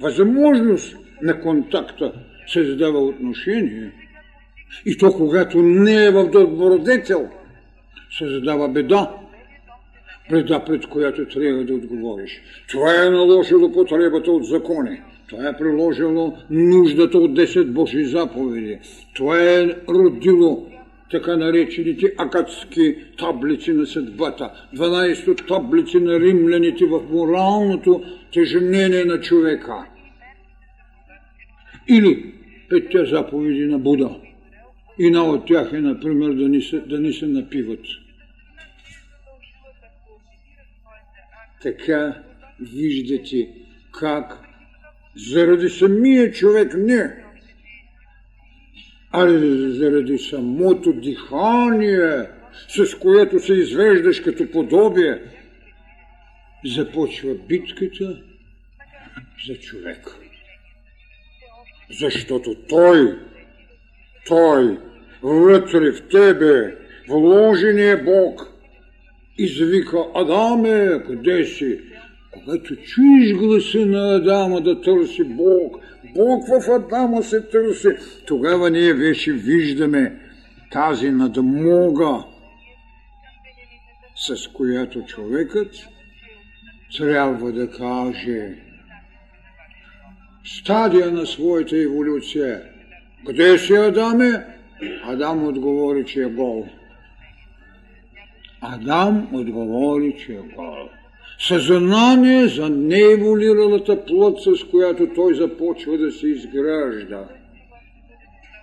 [0.00, 2.12] възможност на контакта
[2.46, 3.92] създава отношение.
[4.86, 7.28] И то, когато не е в добродетел,
[8.18, 9.10] създава беда,
[10.30, 12.42] беда, пред която трябва да отговориш.
[12.68, 15.00] Това е наложило потребата от закони.
[15.28, 18.78] Това е приложило нуждата от 10 Божи заповеди.
[19.14, 20.66] Това е родило
[21.10, 28.02] така наречените акадски таблици на съдбата, 12 таблици на римляните в моралното
[28.32, 29.84] теженение на човека.
[31.88, 32.32] Или
[32.68, 34.10] петте заповеди на Буда.
[34.98, 37.80] И на от тях е, например, да ни се, да ни се напиват.
[41.66, 42.22] така
[42.60, 43.48] виждате
[43.92, 44.38] как
[45.16, 47.24] заради самия човек не,
[49.10, 49.28] а
[49.68, 52.26] заради самото дихание,
[52.68, 55.20] с което се извеждаш като подобие,
[56.64, 58.22] започва битката
[59.46, 60.16] за човека.
[61.90, 63.18] Защото той,
[64.26, 64.78] той,
[65.22, 66.76] вътре в тебе,
[67.08, 68.52] вложения Бог,
[69.38, 71.80] извика Адаме, къде си?
[72.30, 75.76] Когато чуеш гласа на Адама да търси Бог,
[76.14, 77.88] Бог в Адама се търси,
[78.26, 80.20] тогава ние вече виждаме
[80.72, 82.24] тази надмога,
[84.16, 85.70] с която човекът
[86.98, 88.54] трябва да каже
[90.44, 92.62] стадия на своята еволюция.
[93.26, 94.46] Къде си Адаме?
[95.04, 96.66] Адам отговори, че е гол.
[98.60, 100.88] Адам отговори, че е гол.
[101.38, 107.28] Съзнание за нееволиралата плът, с която той започва да се изгражда.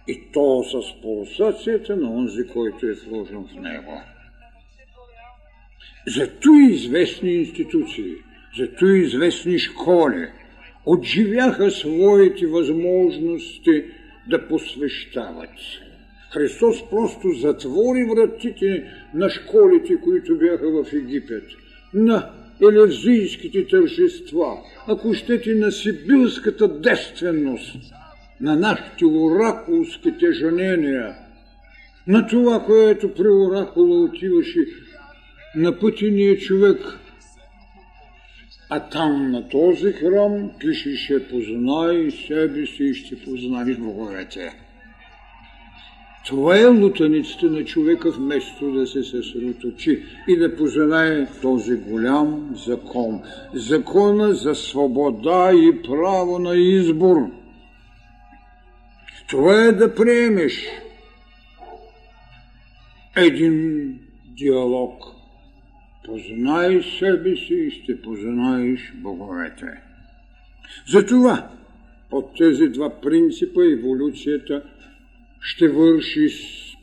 [0.08, 4.02] И то с пулсацията на онзи, който е сложен в него.
[6.08, 8.14] Зато известни институции,
[8.58, 10.28] зато известни школи
[10.86, 13.84] отживяха своите възможности
[14.30, 15.50] да посвещават.
[16.34, 18.84] Христос просто затвори вратите
[19.14, 21.44] на школите, които бяха в Египет,
[21.94, 22.30] на
[22.62, 24.58] елевзийските тържества,
[24.88, 27.76] ако щете на сибилската девственост,
[28.42, 31.16] на нашите оракулски тежанения,
[32.08, 34.66] на това, което при оракула отиваше
[35.56, 36.80] на пътения човек,
[38.76, 44.54] а там на този храм пишеше познай себе си и ще познаеш боговете.
[46.26, 53.22] Това е лутаницата на човека, вместо да се съсредоточи и да познае този голям закон.
[53.54, 57.18] Закона за свобода и право на избор.
[59.30, 60.68] Това е да приемеш
[63.16, 64.00] един
[64.38, 65.13] диалог.
[66.06, 69.82] Познай себе си и ще познаеш боговете.
[70.88, 71.50] Затова
[72.10, 74.64] под тези два принципа еволюцията–
[75.44, 76.36] ще върши с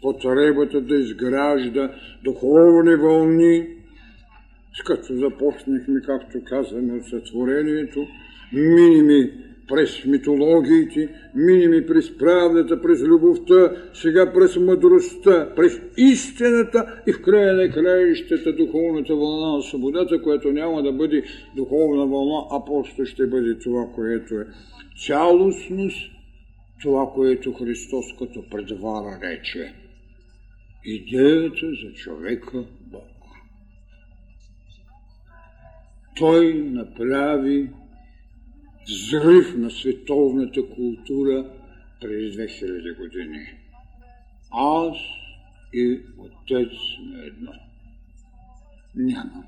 [0.03, 3.67] потребата да изгражда духовни вълни,
[4.75, 8.07] с като започнахме, както казваме, от сътворението,
[8.53, 9.31] миними
[9.71, 17.55] през митологиите, миними през правдата, през любовта, сега през мъдростта, през истината и в края
[17.55, 21.23] на краищата духовната вълна на свободата, която няма да бъде
[21.57, 24.47] духовна вълна, а просто ще бъде това, което е
[25.07, 26.11] цялостност
[26.83, 29.75] това, което Христос като предвара рече.
[30.85, 33.03] Идеята за човека Бог.
[36.17, 37.69] Той направи
[38.89, 41.47] взрив на световната култура
[42.01, 43.47] през 2000 години.
[44.53, 44.97] Аз
[45.73, 46.73] и Отец
[47.13, 47.53] на едно.
[48.95, 49.45] Няма.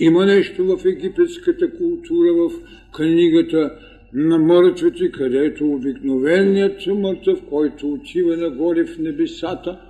[0.00, 2.50] Има нещо в египетската култура, в
[2.92, 3.78] книгата
[4.12, 9.80] на мъртвите, където обикновеният мъртъв, който отива нагоре в небесата,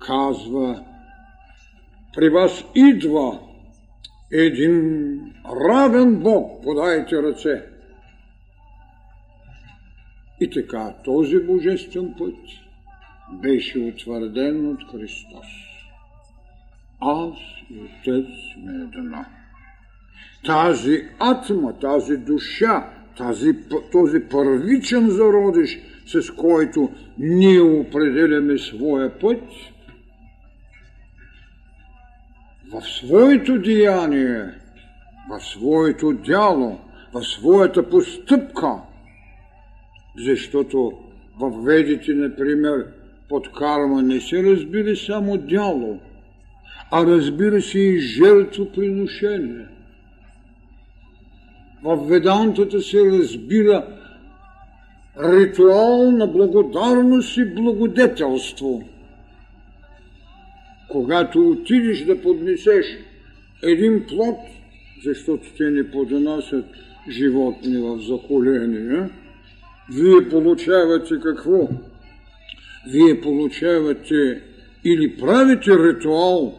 [0.00, 0.84] казва
[2.14, 3.38] при вас идва
[4.32, 5.20] един
[5.68, 7.77] равен Бог, подайте ръце.
[10.40, 12.34] И така този божествен път
[13.32, 15.46] беше утвърден от Христос.
[17.00, 17.36] Аз
[17.70, 19.24] и Отец сме едно.
[20.44, 23.54] Тази атма, тази душа, тази,
[23.92, 29.42] този първичен зародиш, с който ние определяме своя път,
[32.72, 34.44] в своето деяние,
[35.30, 36.80] в своето дяло,
[37.12, 38.74] в своята постъпка,
[40.18, 40.92] защото
[41.40, 42.86] в ведите, например,
[43.28, 45.98] под карма не се разбира само дяло,
[46.90, 49.66] а разбира се и жертвоприношение–
[51.82, 53.86] в ведантата се разбира
[55.22, 58.82] ритуал на благодарност и благодетелство.
[60.88, 62.86] Когато отидеш да поднесеш
[63.62, 64.38] един плод,
[65.04, 66.66] защото те не поднасят
[67.10, 69.08] животни в захоление,
[69.90, 71.68] вие получавате какво?
[72.86, 74.42] Вие получавате
[74.84, 76.58] или правите ритуал,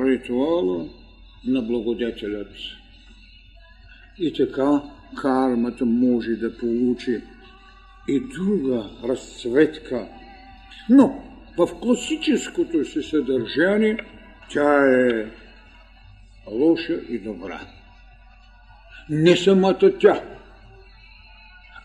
[0.00, 0.88] ритуала
[1.46, 2.52] на благодетелят.
[4.18, 4.82] И така
[5.22, 7.22] кармата може да получи
[8.08, 10.08] и друга разцветка.
[10.90, 11.22] Но
[11.58, 13.98] в класическото си съдържание
[14.52, 15.26] тя е
[16.50, 17.60] лоша и добра.
[19.10, 20.22] Не самата тя,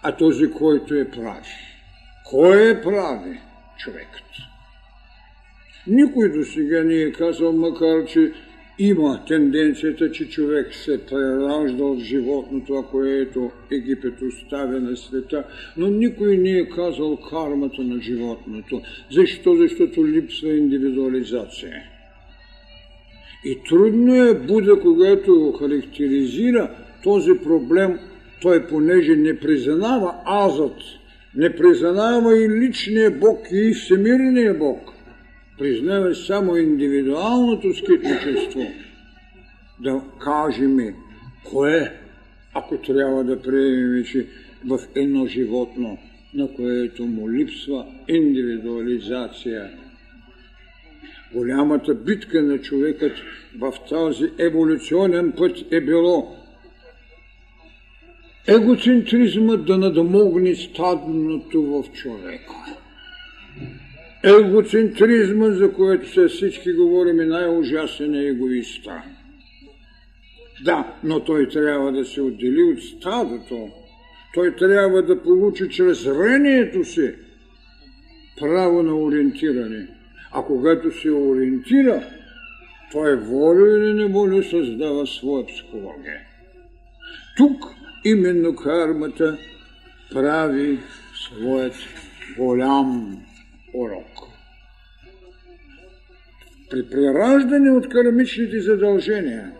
[0.03, 1.53] а този, който е прави.
[2.29, 3.39] Кой е прави
[3.77, 4.23] човекът?
[5.87, 8.33] Никой до сега не е казал, макар че
[8.79, 15.43] има тенденцията, че човек се преражда от животното, което Египет оставя на света,
[15.77, 18.81] но никой не е казал кармата на животното.
[19.11, 19.55] Защо?
[19.55, 21.83] Защото липсва индивидуализация.
[23.45, 26.71] И трудно е Буда, когато характеризира
[27.03, 27.99] този проблем,
[28.41, 30.77] той понеже не признава азът,
[31.35, 34.93] не признава и личния Бог, и всемирния Бог,
[35.59, 38.61] признава само индивидуалното скитничество,
[39.79, 40.77] да кажем
[41.43, 41.93] кое,
[42.53, 44.25] ако трябва да приемем, че
[44.67, 45.97] в едно животно,
[46.33, 49.69] на което му липсва индивидуализация.
[51.33, 53.11] Голямата битка на човекът
[53.59, 56.40] в този еволюционен път е било
[58.47, 62.53] егоцентризмът да надмогне стадното в човека.
[64.23, 69.03] Егоцентризма, за което се всички говорим, е най-ужасен егоиста.
[70.65, 73.69] Да, но той трябва да се отдели от стадото.
[74.33, 77.13] Той трябва да получи чрез зрението си
[78.39, 79.87] право на ориентиране.
[80.31, 82.03] А когато се ориентира,
[82.91, 86.19] той волю или неволю създава своя психология.
[87.37, 87.63] Тук
[88.05, 89.37] именно кармата
[90.13, 90.79] прави
[91.13, 91.73] своят
[92.37, 93.17] голям
[93.73, 94.31] урок.
[96.69, 99.51] При прераждане от кармичните задължения,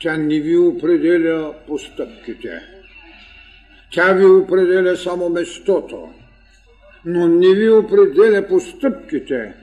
[0.00, 2.60] тя не ви определя постъпките.
[3.92, 6.08] Тя ви определя само местото,
[7.04, 9.54] но не ви определя постъпките,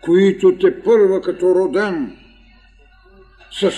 [0.00, 2.16] които те първа като роден
[3.50, 3.70] с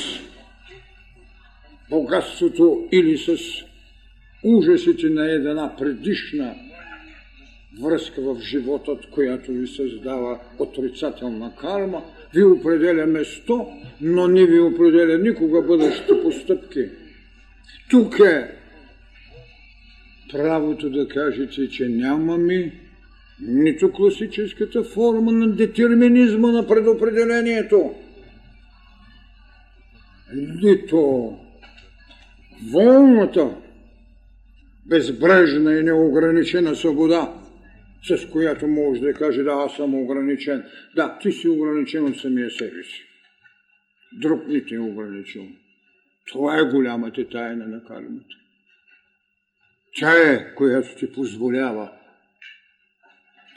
[1.90, 3.36] богатството или с
[4.44, 6.54] ужасите на една предишна
[7.82, 13.66] връзка в живота, която ви създава отрицателна карма, ви определя место,
[14.00, 16.84] но не ви определя никога бъдещите постъпки.
[17.90, 18.50] Тук е
[20.32, 22.72] правото да кажете, че нямаме
[23.40, 27.94] нито класическата форма на детерминизма на предопределението,
[30.62, 31.32] нито
[32.72, 33.56] волната,
[34.86, 37.34] безбрежна и неограничена свобода,
[38.02, 40.64] с която може да каже, да, аз съм ограничен.
[40.96, 43.04] Да, ти си ограничен от самия себе си.
[44.12, 45.42] Друг не те е ограничил.
[46.32, 48.36] Това е голямата тайна на кармата.
[49.96, 51.92] Тя е, която ти позволява.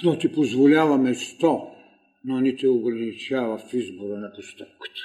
[0.04, 1.68] Но ти позволява место,
[2.26, 5.02] но не те ограничава в избора на постъпката.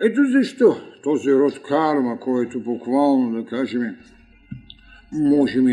[0.00, 3.82] Ето защо този род карма, който буквално, да кажем,
[5.12, 5.66] можем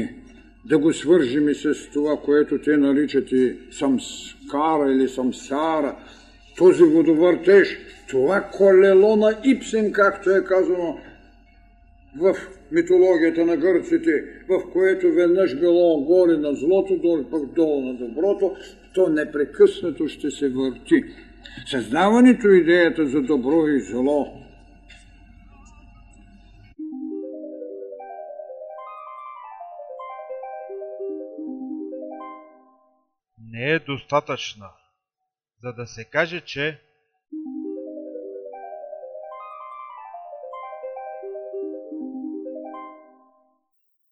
[0.65, 5.95] да го свържим с това, което те наричат и самскара или самсара,
[6.57, 7.77] този водовъртеж,
[8.09, 10.99] това колело на Ипсен, както е казано
[12.19, 12.35] в
[12.71, 18.55] митологията на гърците, в което веднъж било горе на злото, долу пък долу на доброто,
[18.93, 21.03] то непрекъснато ще се върти.
[21.65, 24.45] Създаването идеята за добро и зло
[33.55, 34.69] не е достатъчна,
[35.63, 36.81] за да се каже, че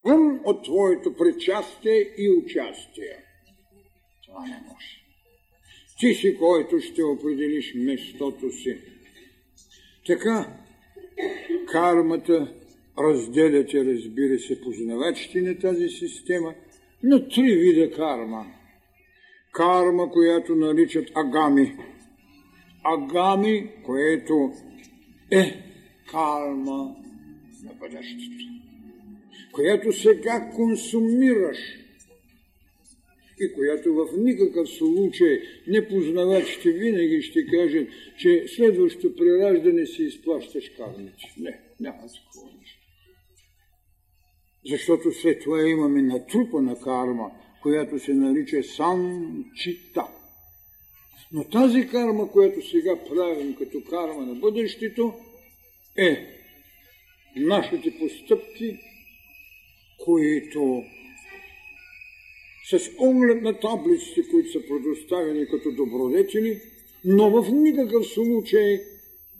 [0.05, 3.25] вън от твоето причастие и участие.
[4.25, 5.02] Това не може.
[6.03, 8.77] Ти си, който ще определиш местото си.
[10.07, 10.57] Така,
[11.71, 12.53] кармата
[12.99, 16.53] разделяте, разбира се, познавачите на тази система
[17.03, 18.45] на три вида карма.
[19.51, 21.75] Карма, която наричат агами.
[22.83, 24.51] Агами, което
[25.31, 25.63] е
[26.11, 26.95] карма
[27.63, 28.45] на бъдещето,
[29.51, 31.57] която сега консумираш–
[33.43, 37.87] и която в никакъв случай непознавачите винаги ще кажат,
[38.17, 41.33] че следващото прераждане си изплащаш кармите.
[41.37, 42.79] Не, няма такова нещо.
[44.65, 47.31] Защото след това имаме натрупана карма,
[47.61, 50.07] която се нарича санчита.
[51.31, 55.13] Но тази карма, която сега правим като карма на бъдещето,
[55.97, 56.27] е
[57.35, 58.79] нашите постъпки,
[60.05, 60.83] които
[62.69, 66.61] с оглед на таблиците, които са предоставени като добродетели,
[67.05, 68.81] но в никакъв случай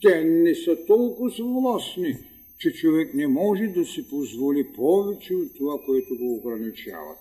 [0.01, 2.15] те не са толкова властни,
[2.59, 7.19] че човек не може да си позволи повече от това, което го ограничават.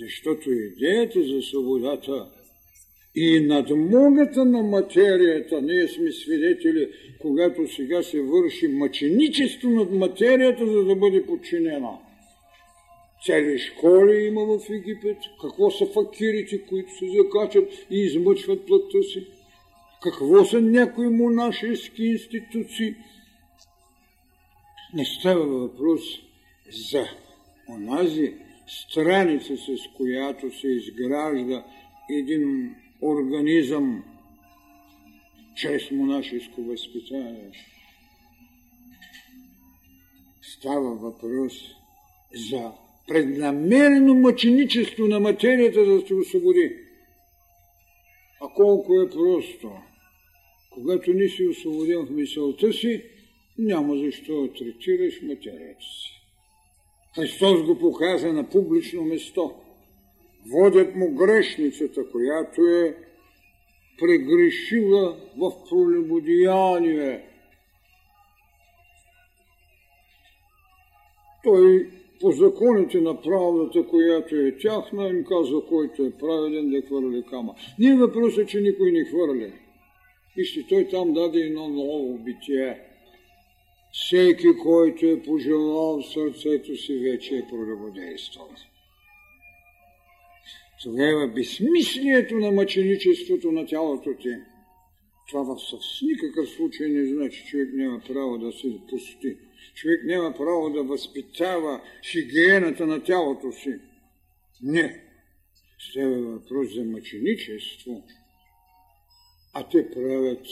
[0.00, 2.30] Защото идеята за свободата
[3.14, 6.88] и надмогата на материята, ние сме свидетели,
[7.20, 11.98] когато сега се върши мъченичество над материята, за да бъде подчинена.
[13.26, 15.18] Цели школи има в Египет.
[15.40, 19.26] Какво са факирите, които се закачат и измъчват плътта си?
[20.02, 22.94] Какво са някои монашески институции?
[24.94, 26.00] Не става въпрос
[26.90, 27.04] за
[27.68, 28.34] онази
[28.66, 31.64] страница, с която се изгражда
[32.10, 34.04] един организъм
[35.56, 37.50] чрез монашеско възпитание.
[40.42, 41.52] Става въпрос
[42.34, 42.72] за
[43.08, 46.76] преднамерено мъченичество на материята да се освободи.
[48.40, 49.72] А колко е просто.
[50.70, 53.02] Когато не си освободен в мисълта си,
[53.58, 56.14] няма защо третираш материята си.
[57.14, 59.54] Христос го показа на публично место.
[60.46, 62.96] Водят му грешницата, която е
[63.98, 67.24] прегрешила в пролюбодеяние.
[71.44, 71.90] Той
[72.24, 77.54] по законите на правдата, която е тяхна, им казва, който е праведен да хвърли кама.
[77.78, 79.52] Не въпросът, че никой не хвърля.
[80.36, 82.80] Вижте, той там даде едно ново битие.
[83.92, 88.48] Всеки, който е пожелал в сърцето си, вече е прелюбодействал.
[90.82, 94.34] Тогава безсмислието на мъченичеството на тялото ти.
[95.28, 95.58] Това в
[96.02, 99.36] никакъв случай не значи, човек няма право да се пусти.
[99.74, 103.78] Човек няма право да възпитава хигиената на тялото си.
[104.62, 105.00] Не.
[105.90, 108.02] Става въпрос за мъченичество,
[109.52, 110.46] а те правят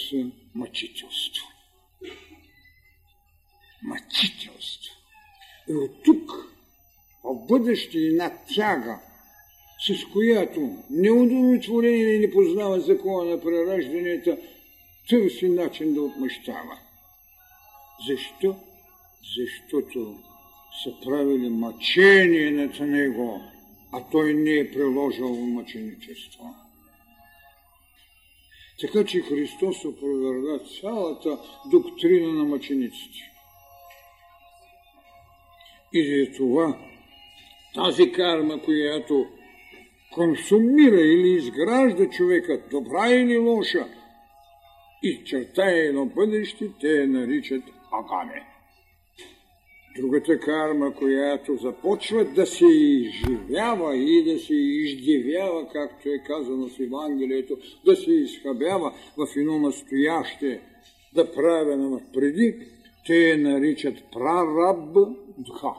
[0.54, 1.46] мъчителство.
[3.82, 4.94] Мъчителство.
[5.68, 6.30] И от тук,
[7.24, 9.00] в бъдеще една тяга,
[9.86, 14.38] с която неудовлетворение не познава закона на преражданията,
[15.08, 16.78] търси начин да отмъщава.
[18.08, 18.56] Защо?
[19.36, 20.16] Защото
[20.84, 23.40] са правили мъчение над него,
[23.92, 26.44] а той не е приложил мъченичество.
[28.80, 31.38] Така че Христос опроверга цялата
[31.70, 33.18] доктрина на мъчениците.
[35.92, 36.78] И за това
[37.74, 39.26] тази карма, която
[40.12, 43.88] консумира или изгражда човека, добра или лоша,
[45.02, 47.62] и чертае едно бъдеще, те я наричат
[47.92, 48.51] агаме.
[49.96, 56.80] Другата карма, която започва да се изживява и да се издивява, както е казано в
[56.80, 60.60] Евангелието, да се изхабява в едно настояще,
[61.14, 62.54] да правя преди,
[63.06, 64.96] те наричат прараб
[65.38, 65.74] дха.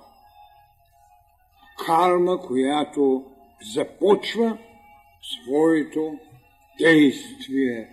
[1.86, 3.26] Карма, която
[3.76, 4.58] започва
[5.22, 6.20] своето
[6.80, 7.90] действие,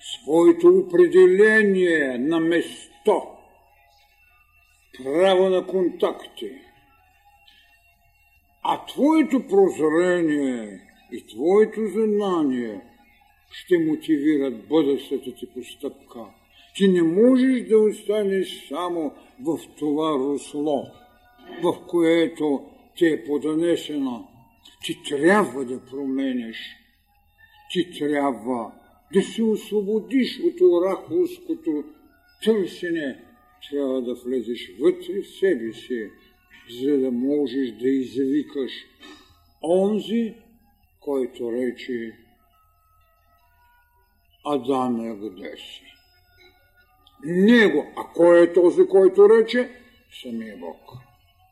[0.00, 3.22] своето определение на место,
[5.04, 6.50] право на контакти.
[8.62, 10.80] А твоето прозрение
[11.12, 12.80] и твоето знание
[13.50, 16.20] ще мотивират бъдещата ти постъпка.
[16.76, 20.86] Ти не можеш да останеш само в това русло,
[21.62, 24.30] в което ти е поднесено
[24.84, 26.56] ти трябва да променеш.
[27.70, 28.72] Ти трябва
[29.12, 31.84] да се освободиш от оракулското
[32.44, 33.24] търсене.
[33.68, 36.10] Трябва да влезеш вътре в себе си,
[36.70, 38.72] за да можеш да извикаш
[39.62, 40.34] онзи,
[41.00, 42.16] който рече
[44.44, 45.82] Адаме, къде си?
[47.24, 47.92] Него.
[47.96, 49.70] А кой е този, който рече?
[50.22, 50.92] Самия Бог.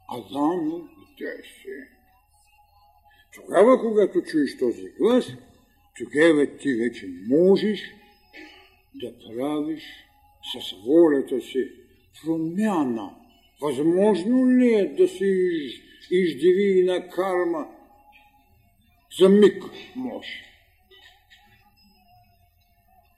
[0.09, 0.83] Адаме,
[1.19, 1.99] къде си?
[3.35, 5.33] Тогава, когато чуеш този глас,
[5.97, 7.81] тогава ти вече можеш
[8.95, 9.83] да правиш
[10.43, 11.73] с волята си
[12.25, 13.11] промяна.
[13.63, 15.75] Възможно ли е да се из,
[16.11, 17.67] издиви на карма?
[19.21, 19.65] За миг
[19.97, 20.45] може.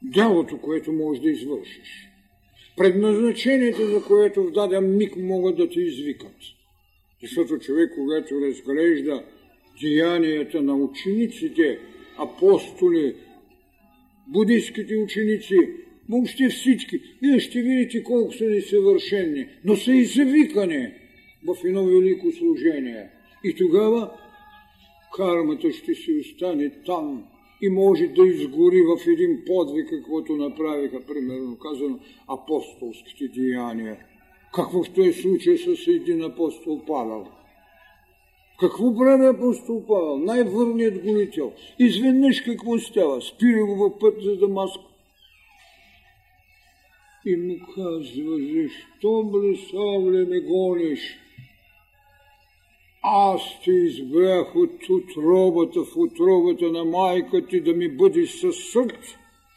[0.02, 2.08] Делото, което можеш да извършиш.
[2.76, 6.36] Предназначението, за което в даден миг могат да те извикат.
[7.22, 9.24] Защото човек, когато разглежда
[9.80, 11.78] деянията на учениците,
[12.18, 13.16] апостоли,
[14.26, 15.56] будистските ученици,
[16.10, 20.92] въобще всички, вие ще видите колко са несъвършени, но са и завикани
[21.46, 23.10] в едно велико служение.
[23.44, 24.10] И тогава
[25.16, 27.24] кармата ще си остане там,
[27.62, 31.98] и може да изгори в един подвиг, каквото направиха, примерно казано,
[32.28, 33.96] апостолските деяния.
[34.54, 37.26] Каквото е случай с един апостол Павел.
[38.60, 40.16] Какво прави апостол Павел?
[40.16, 41.52] Най-върният гонител.
[41.78, 43.22] Изведнъж какво става?
[43.22, 44.80] Спира го в път за Дамаск.
[47.26, 51.18] И му казва, защо, бре, Савле, ме гониш?
[53.02, 58.92] Аз те избрах от отробата в отробата на майка ти да ми бъдеш със съд,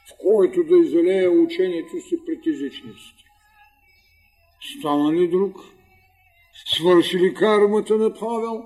[0.10, 3.24] в който да изолея учението си пред езичниците.
[4.62, 5.56] Стана ли друг?
[6.66, 8.66] Свърши ли кармата на Павел?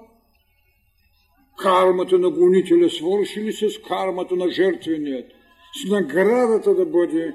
[1.58, 5.32] Кармата на гонителя свърши ли с кармата на жертвеният?
[5.74, 7.34] С наградата да бъде,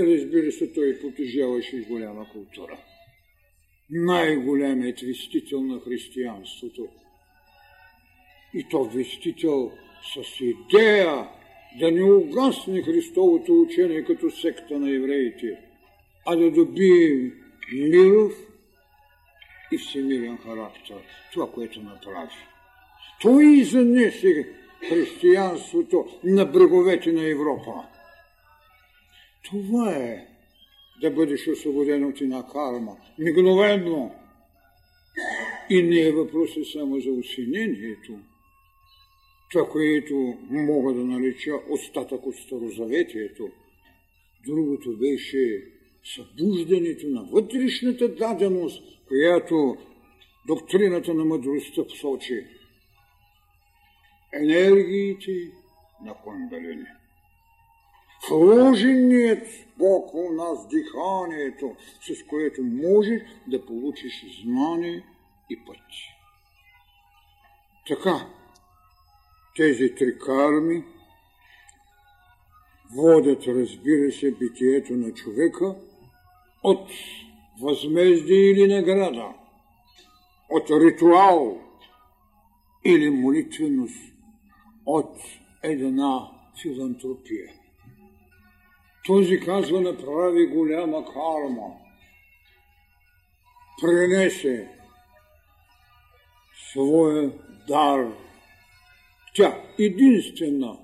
[0.00, 2.78] разбира се, той потежаваше и голяма култура
[3.92, 6.88] най-големият вестител на християнството.
[8.54, 9.72] И то вестител
[10.14, 11.28] с идея
[11.78, 15.58] да не угасне Христовото учение като секта на евреите,
[16.26, 17.30] а да добие
[17.72, 18.32] миров
[19.72, 20.96] и всемирен характер.
[21.32, 22.34] Това, което направи.
[23.22, 24.48] Той изнесе
[24.88, 27.72] християнството на бреговете на Европа.
[29.44, 30.26] Това е
[31.00, 32.96] да бъдеш освободен от една карма.
[33.18, 34.14] Мигновено.
[35.70, 38.18] И не е въпросът само за осенението.
[39.50, 43.48] Това, което мога да нареча остатък от Старозаветието.
[44.46, 45.64] Другото беше
[46.14, 49.76] събуждането на вътрешната даденост, която
[50.46, 52.46] доктрината на мъдростта посочи.
[54.32, 55.50] Енергиите
[56.04, 56.86] на Кундалини
[58.30, 59.46] вложеният
[59.78, 65.04] Бог у нас диханието, с което можеш да получиш знание
[65.50, 65.76] и път.
[67.88, 68.26] Така,
[69.56, 70.84] тези три карми
[72.94, 75.74] водят, разбира се, битието на човека
[76.62, 76.90] от
[77.60, 79.34] възмездие или награда,
[80.50, 81.60] от ритуал
[82.84, 84.12] или молитвеност,
[84.86, 85.16] от
[85.62, 86.30] една
[86.62, 87.61] филантропия.
[89.06, 91.76] Този казва направи голяма карма.
[93.80, 94.68] Пренесе
[96.72, 97.32] своя
[97.68, 98.12] дар.
[99.34, 100.78] Тя единствена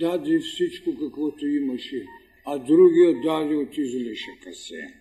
[0.00, 2.06] даде всичко, каквото имаше,
[2.46, 4.94] а другия даде от излишъка се.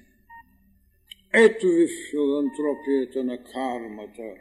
[1.34, 4.34] Ето ви филантропията на кармата.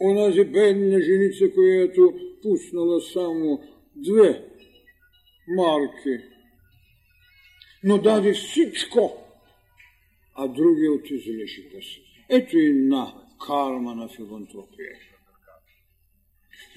[0.00, 3.62] Онази бедна женица, която пуснала само
[3.96, 4.44] две
[5.48, 6.24] марки.
[7.84, 9.24] Но даде всичко,
[10.34, 12.02] а другия от излишите си.
[12.28, 13.14] Ето и на
[13.46, 14.98] карма на филантропия.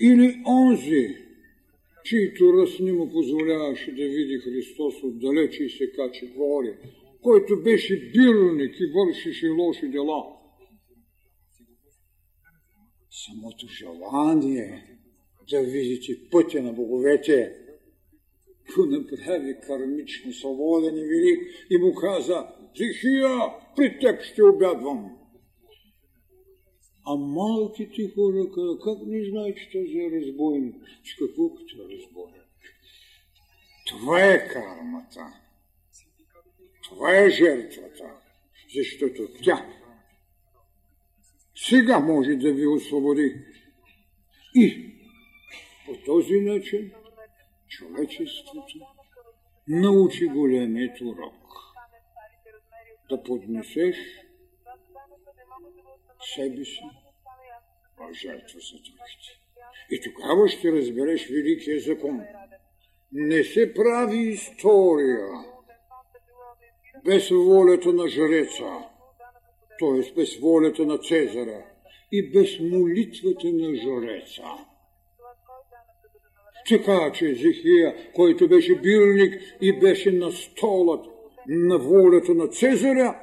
[0.01, 1.17] Или онзи,
[2.03, 6.77] чието ръст не му позволяваше да види Христос отдалече и се качи горе,
[7.21, 10.23] който беше бирник и вършеше лоши дела.
[13.25, 14.97] Самото желание
[15.49, 17.60] да видите пътя на боговете
[18.75, 23.39] го направи кармично свободен и велик и му каза, Зихия,
[23.75, 25.17] при теб ще обядвам.
[27.05, 28.45] А малките хора,
[28.83, 30.75] как не знаят, че този е разбойник?
[31.03, 32.41] Че какво като е разбойник?
[33.87, 35.25] Това е кармата.
[36.83, 38.11] Това е жертвата.
[38.75, 39.81] Защото тя
[41.67, 43.35] сега може да ви освободи.
[44.55, 44.91] И
[45.85, 46.91] по този начин
[47.71, 48.79] човечеството
[49.67, 51.33] научи големият урок.
[53.09, 53.95] Да поднесеш
[56.35, 56.83] себе си
[57.97, 59.39] в жертва за другите.
[59.91, 62.21] И тогава ще разбереш великия закон.
[63.11, 65.27] Не се прави история
[67.05, 68.89] без волята на жреца,
[69.79, 70.13] т.е.
[70.15, 71.65] без волята на Цезара
[72.11, 74.70] и без молитвата на жреца.
[76.69, 81.05] Така че Езихия, който беше бирник и беше на столът
[81.47, 83.19] на волята на Цезаря,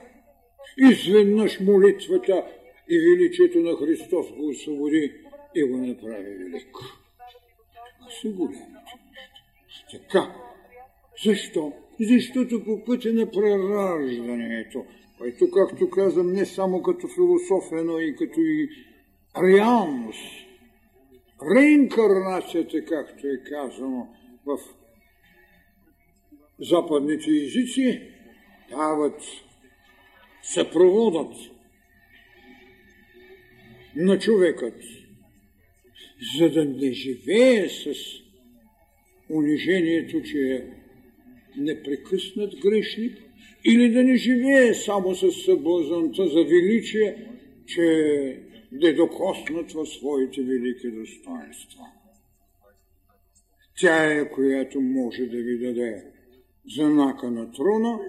[0.78, 2.45] изведнъж молитвата
[2.89, 5.12] и величието на Христос го освободи
[5.55, 6.76] и го направи велик.
[8.22, 9.99] Са големите неща.
[10.09, 10.34] Така.
[11.24, 11.72] Защо?
[12.01, 14.84] Защото по пътя на прераждането,
[15.18, 18.68] което, както казвам, не само като философия, но и като и
[19.43, 20.48] реалност,
[21.43, 24.09] реинкарнацията, както е казано
[24.47, 24.59] в
[26.61, 28.03] западните езици,
[28.70, 29.22] дават
[30.43, 31.32] съпроводът
[33.97, 34.74] на човекът,
[36.39, 37.95] за да не живее с
[39.30, 40.64] унижението, че е
[41.57, 43.18] непрекъснат грешник,
[43.64, 47.26] или да не живее само с съблазънта за величие,
[47.66, 51.85] че да докоснат в своите велики достоинства.
[53.81, 56.05] Тя е, която може да ви даде
[56.77, 58.01] знака на трона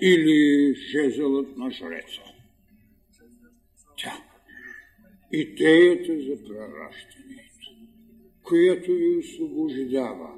[0.00, 2.22] или жезълът на жреца.
[3.96, 4.12] Тя.
[5.32, 7.70] Идеята за прераждането,
[8.42, 10.30] която ви освобождава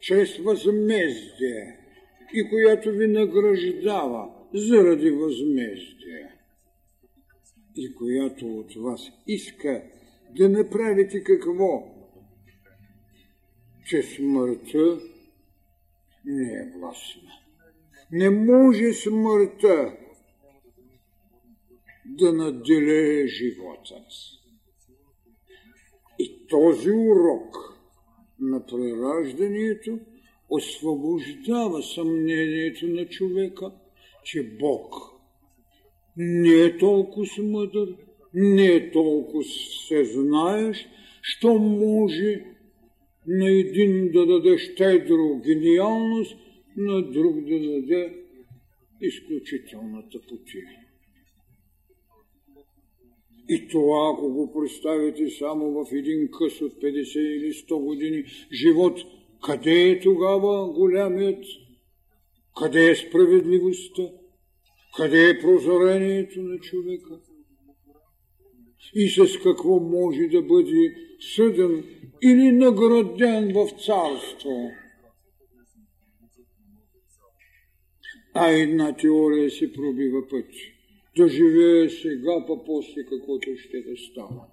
[0.00, 1.78] чрез възмездие
[2.34, 6.39] и която ви награждава заради възмездие
[7.76, 9.82] и която от вас иска
[10.36, 11.82] да направите какво?
[13.86, 15.00] Че смъртта
[16.24, 17.30] не е властна.
[18.12, 19.96] Не може смъртта
[22.04, 24.06] да наделее животът.
[26.18, 27.56] И този урок
[28.40, 29.98] на прераждането
[30.48, 33.72] освобождава съмнението на човека,
[34.24, 34.94] че Бог
[36.16, 37.96] не е толкова мъдър,
[38.34, 40.88] не е толкова всезнаеш,
[41.22, 42.44] що може
[43.26, 46.36] на един да даде щедро гениалност,
[46.76, 48.14] на друг да даде
[49.00, 50.62] изключителната пути.
[53.48, 59.00] И това, ако го представите само в един къс от 50 или 100 години живот,
[59.46, 61.44] къде е тогава голямият?
[62.56, 64.02] Къде е справедливостта?
[64.96, 67.20] Къде е прозорението на човека?
[68.94, 70.94] И с какво може да бъде
[71.36, 71.84] съден
[72.22, 74.70] или награден в царство?
[78.34, 80.46] А една теория се пробива път.
[81.16, 84.46] Да живее сега, па после каквото ще да става.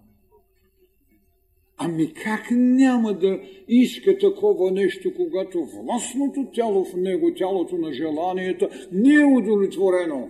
[1.80, 8.70] Ами как няма да иска такова нещо, когато властното тяло в него, тялото на желанията,
[8.92, 10.30] не е удовлетворено?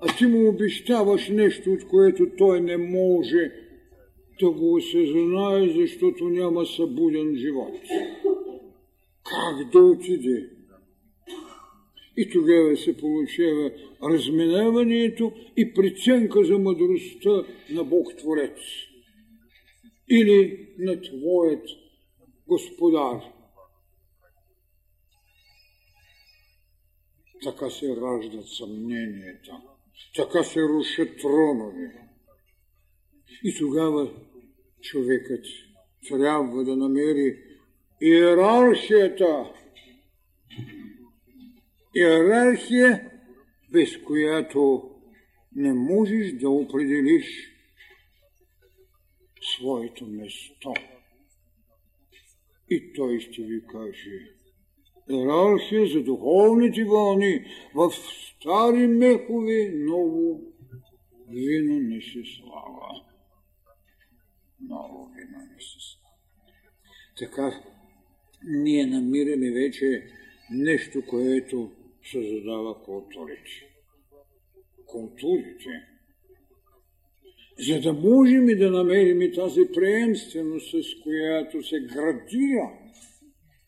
[0.00, 3.52] А ти му обещаваш нещо, от което той не може
[4.40, 7.74] да го осъзнае, защото няма събуден живот.
[9.24, 10.48] Как да отиде?
[12.16, 13.70] И тогава се получава
[14.02, 18.58] разминаването и преценка за мъдростта на Бог Творец
[20.10, 21.64] или на Твоят
[22.46, 23.22] Господар.
[27.44, 29.62] Така се раждат съмненията,
[30.16, 32.08] така се рушат тронове.
[33.44, 34.10] И тогава
[34.80, 35.44] човекът
[36.08, 37.38] трябва да намери
[38.00, 39.52] иерархията.
[41.96, 43.10] Иерархия,
[43.72, 44.90] без която
[45.56, 47.49] не можеш да определиш
[49.40, 50.74] своето место.
[52.70, 54.34] И той ще ви каже,
[55.10, 60.40] иерархия за духовните вълни в стари мехове ново
[61.28, 63.04] вино не се слава.
[64.60, 66.00] Ново вино не се слава.
[67.18, 67.62] Така,
[68.44, 70.06] ние намираме вече
[70.50, 71.72] нещо, което
[72.12, 73.50] създава културите.
[74.86, 75.89] Културите
[77.68, 82.70] за да можем и да намерим тази преемственост, с която се градира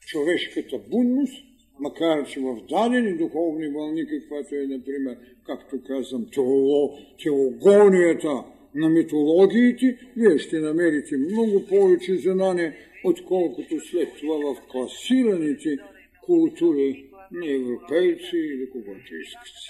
[0.07, 1.45] човешката будност,
[1.81, 5.17] макар че в дадени духовни вълни, каквато е, например,
[5.47, 14.55] както казвам, теоло, теогонията на митологиите, вие ще намерите много повече знание, отколкото след това
[14.55, 15.77] в класираните
[16.23, 19.62] култури на европейци или когато искате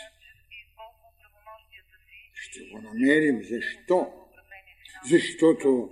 [2.52, 3.42] ще го намерим.
[3.42, 4.06] Защо?
[5.10, 5.90] Защото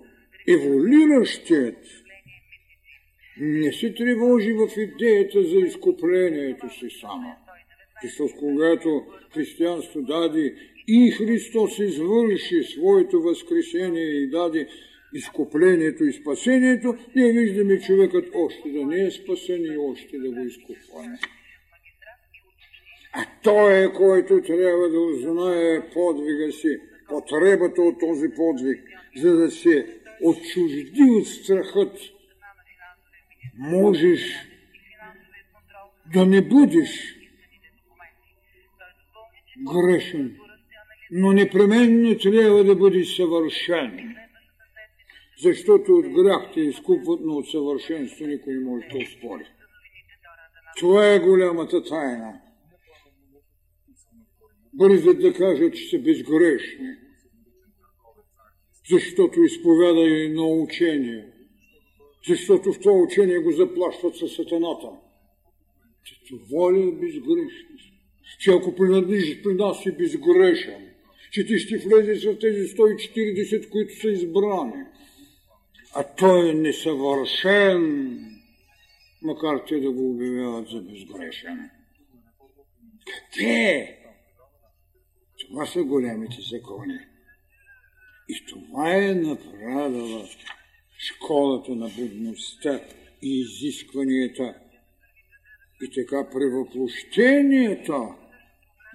[0.49, 1.77] еволиращият
[3.41, 7.37] не се тревожи в идеята за изкуплението си само.
[8.05, 10.55] Защото когато християнство даде
[10.89, 14.69] и Христос извърши своето възкресение и даде
[15.15, 20.41] изкуплението и спасението, ние виждаме човекът още да не е спасен и още да го
[20.41, 21.19] изкупваме.
[23.43, 28.81] Той е, който трябва да узнае подвига си, потребата от този подвиг,
[29.17, 29.87] за да се
[30.23, 31.99] отчужди от страхът.
[33.59, 34.21] Можеш
[36.13, 37.17] да не бъдеш
[39.73, 40.37] грешен,
[41.11, 44.17] но непременно трябва да бъдеш съвършен.
[45.43, 49.45] Защото от грях те изкупват, но от съвършенство никой не може да спори.
[50.79, 52.41] Това е голямата тайна
[54.75, 56.97] бързат да кажат, че са безгрешни,
[58.91, 61.27] защото изповяда и на учение.
[62.29, 64.89] защото в това учение го заплащат със сатаната.
[66.05, 67.95] Че това ли е безгрешност?
[68.41, 70.91] Че ако принадлежиш при нас си безгрешен,
[71.33, 74.85] че ти ще влезеш в тези 140, които са избрани.
[75.95, 78.19] А той е несъвършен,
[79.23, 81.71] макар те да го обявяват за безгрешен.
[83.07, 84.00] Къде?
[85.51, 86.99] Това са големите закони.
[88.29, 90.29] И това е направила
[90.99, 92.81] школата на бедността
[93.23, 94.55] и изискванията.
[95.83, 98.15] И така превъплощенията,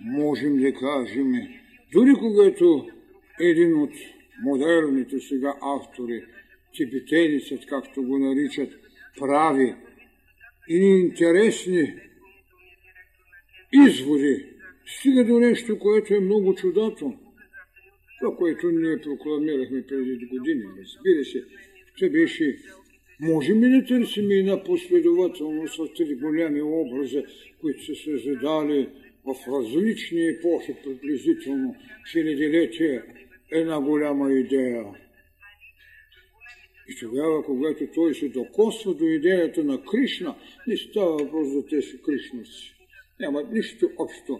[0.01, 1.33] можем да кажем,
[1.93, 2.89] дори когато
[3.39, 3.91] един от
[4.43, 6.25] модерните сега автори,
[6.73, 8.73] тибетенецът, както го наричат,
[9.19, 9.75] прави
[10.69, 11.93] и интересни
[13.73, 14.54] изводи,
[14.85, 17.13] стига до нещо, което е много чудато.
[18.19, 21.43] Това, което ние прокламирахме преди години, разбира се,
[21.97, 22.57] това беше
[23.19, 27.23] Можем ли да търсим една последователност в тези голями образи,
[27.61, 28.89] които са се задали
[29.25, 31.75] в различни епохи, приблизително
[32.11, 33.05] хилядилетия,
[33.51, 34.85] една голяма идея?
[36.89, 40.35] И тогава, когато той се докосва до идеята на Кришна,
[40.67, 42.74] не става въпрос за тези Кришнаци.
[43.19, 44.39] Нямат нищо общо.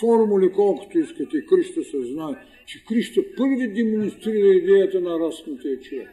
[0.00, 2.34] Формули колкото искате, Кришта се знае,
[2.66, 6.10] че Кришта първи демонстрира идеята на разкнатия човек.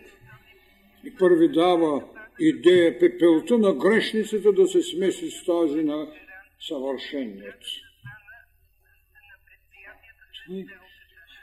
[1.05, 2.03] И първи дава
[2.39, 6.07] идея пепелта на грешницата да се смеси с тази на
[6.67, 7.63] съвършеният.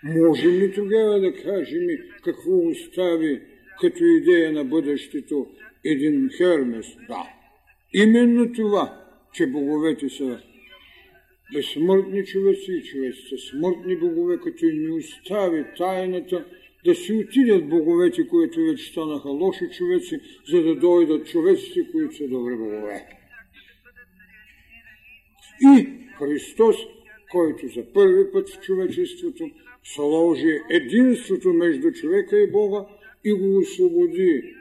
[0.02, 1.86] Можем ли тогава да кажем
[2.24, 3.42] какво остави
[3.80, 5.46] като идея на бъдещето
[5.84, 6.86] един Хермес?
[7.08, 7.28] Да.
[7.94, 10.42] Именно това, че боговете са
[11.52, 16.44] безсмъртни човеци и човеците смъртни богове, като и не остави тайната
[16.84, 22.28] да си отидат боговете, които вече станаха лоши човеци, за да дойдат човеците, които са
[22.28, 23.06] добри богове.
[25.62, 25.88] И
[26.18, 26.76] Христос,
[27.30, 29.50] който за първи път в човечеството
[29.84, 32.86] сложи единството между човека и Бога
[33.24, 34.54] и го освободи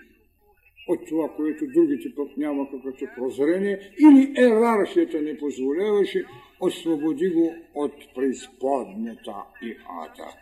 [0.88, 6.26] от това, което другите пък нямаха като прозрение, или ерархията не позволяваше,
[6.66, 10.34] освободи го от преизподнята и ада.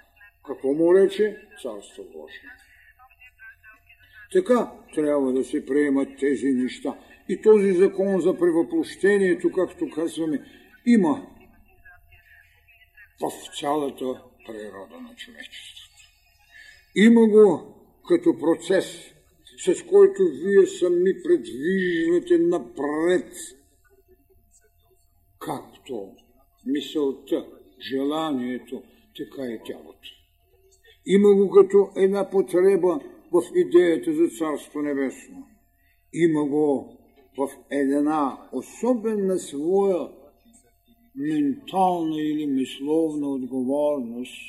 [0.47, 1.37] Какво му рече?
[1.61, 2.49] Царство Божие.
[4.31, 6.97] Така трябва да се приемат тези неща.
[7.29, 10.45] И този закон за превъплощението, както казваме,
[10.85, 11.27] има
[13.21, 15.81] в цялата природа на човечеството.
[16.95, 17.75] Има го
[18.07, 18.85] като процес,
[19.65, 23.33] с който вие сами предвиждате напред,
[25.91, 26.15] както
[26.65, 27.47] мисълта,
[27.91, 28.83] желанието,
[29.17, 30.09] така и тялото.
[31.05, 32.99] Има го като една потреба
[33.31, 35.47] в идеята за Царство Небесно.
[36.13, 36.97] Има го
[37.37, 40.09] в една особена своя
[41.15, 44.41] ментална или мисловна отговорност,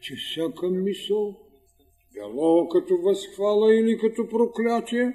[0.00, 1.36] че всяка мисъл,
[2.12, 5.14] било като възхвала или като проклятие,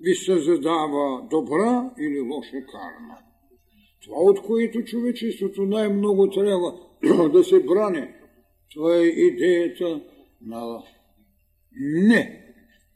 [0.00, 3.18] ви се задава добра или лоша карма.
[4.02, 6.72] Това, от което човечеството най-много трябва
[7.32, 8.08] да се брани,
[8.74, 10.00] това е идеята
[10.40, 10.82] на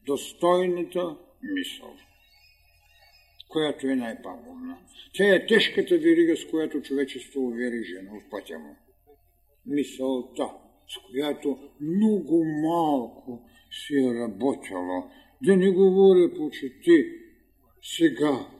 [0.06, 1.94] недостойната мисъл,
[3.48, 4.78] която е най-пагубна.
[5.14, 8.76] Тя е тежката верига, с която човечество жена в пътя му.
[9.66, 10.50] Мисълта,
[10.88, 15.10] с която много малко си е работила.
[15.42, 17.12] Да не говоря, почти
[17.82, 18.55] сега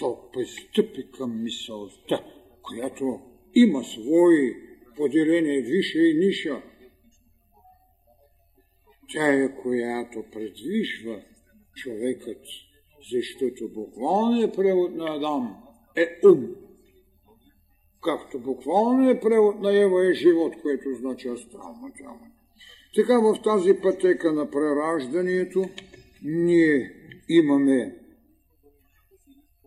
[0.00, 2.24] то пристъпи към мисълта,
[2.62, 3.20] която
[3.54, 4.54] има свои
[4.96, 6.62] поделение виша и ниша.
[9.08, 11.22] Тя е която предвижва
[11.74, 12.42] човекът,
[13.12, 15.56] защото буквалният превод на Адам
[15.96, 16.48] е ум.
[18.02, 22.18] Както буквалният превод на Ева е живот, което значи астрално тяло.
[22.94, 25.68] Така в тази пътека на прераждането
[26.22, 26.92] ние
[27.28, 27.99] имаме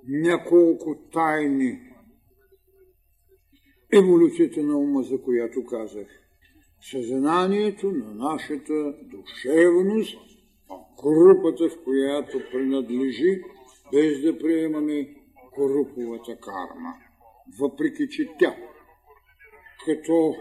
[0.08, 1.80] няколко тайни
[3.94, 6.08] еволюцията на ума, за която казах.
[6.92, 10.18] Съзнанието на нашата душевност,
[11.04, 13.42] групата, в която принадлежи,
[13.94, 15.16] без да приемаме
[15.58, 16.94] груповата карма.
[17.60, 18.56] Въпреки, че тя,
[19.86, 20.36] като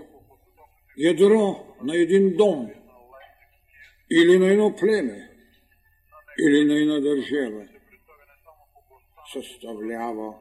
[0.98, 2.70] ядро на един дом,
[4.10, 5.30] или на едно племе,
[6.40, 7.68] или на една държава,
[9.32, 10.34] съставлява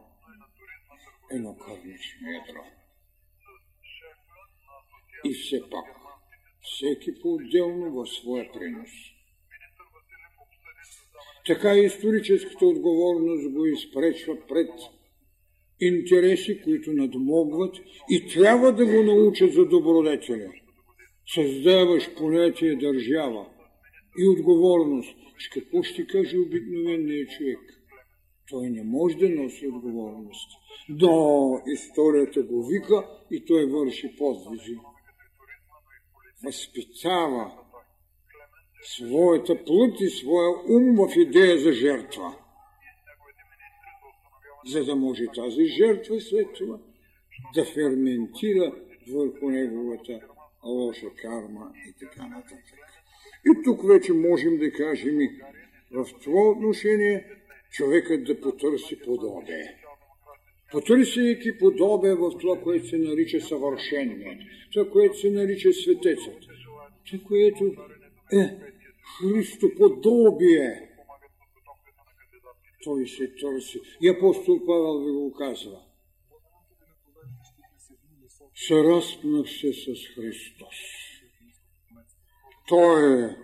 [1.31, 2.63] едно кърнично ядро.
[5.25, 5.85] И все пак,
[6.61, 8.89] всеки по-отделно в своя принос.
[11.47, 14.69] така и историческата отговорност го изпречва пред
[15.79, 17.75] интереси, които надмогват
[18.09, 20.51] и трябва да го научат за добродетеля.
[21.33, 23.45] Създаваш понятие държава
[24.19, 25.15] и отговорност.
[25.53, 27.80] Какво ще каже обикновеният човек?
[28.51, 30.51] Той не може да носи отговорност.
[30.89, 34.77] Но историята го вика и той върши подвизи.
[36.43, 37.51] Възпитава
[38.83, 42.35] своята плът и своя ум в идея за жертва.
[44.65, 46.79] За да може тази жертва след това
[47.55, 48.75] да ферментира
[49.11, 50.19] върху неговата
[50.63, 52.63] лоша карма и така нататък.
[53.45, 55.41] И тук вече можем да кажем и
[55.91, 57.40] в това отношение
[57.71, 59.77] човекът да потърси подобие.
[60.71, 66.39] Потърсейки подобие в това, което се нарича съвършение, това, което се нарича светецът,
[67.05, 67.75] това, което
[68.33, 68.71] е
[69.17, 70.87] Христоподобие.
[72.83, 73.81] Той се търси.
[74.01, 75.81] И апостол Павел ви го казва.
[78.55, 80.75] Съраспнах се с Христос.
[82.67, 83.35] Той е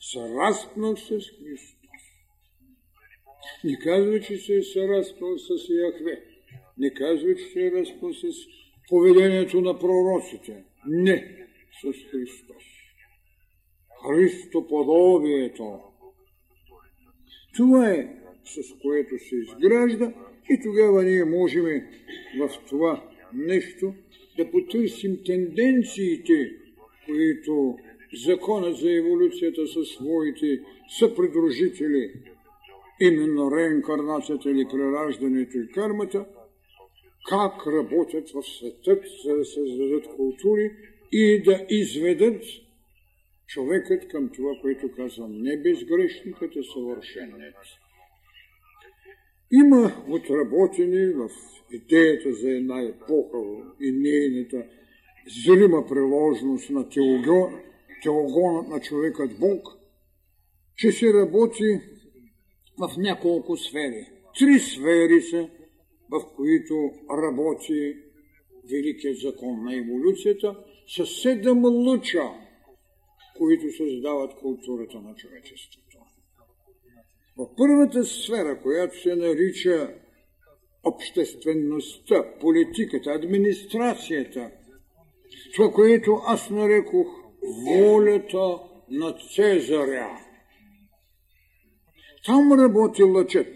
[0.00, 1.77] съраспнах се с Христос.
[3.64, 6.22] Не казва, че се е съраспнал с Яхве.
[6.78, 8.26] Не казва, че се е разпнал с
[8.88, 10.64] поведението на пророците.
[10.86, 11.46] Не,
[11.80, 12.64] с Христос.
[14.06, 15.80] Христоподобието.
[17.56, 20.12] Това е с което се изгражда
[20.50, 21.82] и тогава ние можем
[22.38, 23.94] в това нещо
[24.36, 26.50] да потърсим тенденциите,
[27.06, 27.78] които
[28.26, 30.60] законът за еволюцията със своите
[30.98, 32.12] съпридружители,
[33.00, 36.26] именно реинкарнацията или прераждането и кармата,
[37.28, 40.70] как работят в светът, за да създадат култури
[41.12, 42.42] и да изведат
[43.46, 47.54] човекът към това, което казвам, не безгрешникът е съвършенец.
[49.52, 51.30] Има отработени в
[51.72, 53.38] идеята за една епоха
[53.80, 54.64] и нейната
[55.46, 56.88] зрима приложност на
[58.02, 59.68] теогонът на човекът Бог,
[60.76, 61.80] че се работи
[62.78, 64.06] в няколко сфери.
[64.38, 65.48] Три сфери са,
[66.10, 67.96] в които работи
[68.70, 70.64] великият закон на еволюцията,
[70.96, 72.30] с седем лъча,
[73.36, 75.98] които създават културата на човечеството.
[77.36, 79.94] В първата сфера, която се нарича
[80.84, 84.50] обществеността, политиката, администрацията,
[85.56, 87.06] това, което аз нарекох
[87.66, 88.58] волята
[88.90, 90.27] на Цезаря.
[92.28, 93.54] Там работи лъчът.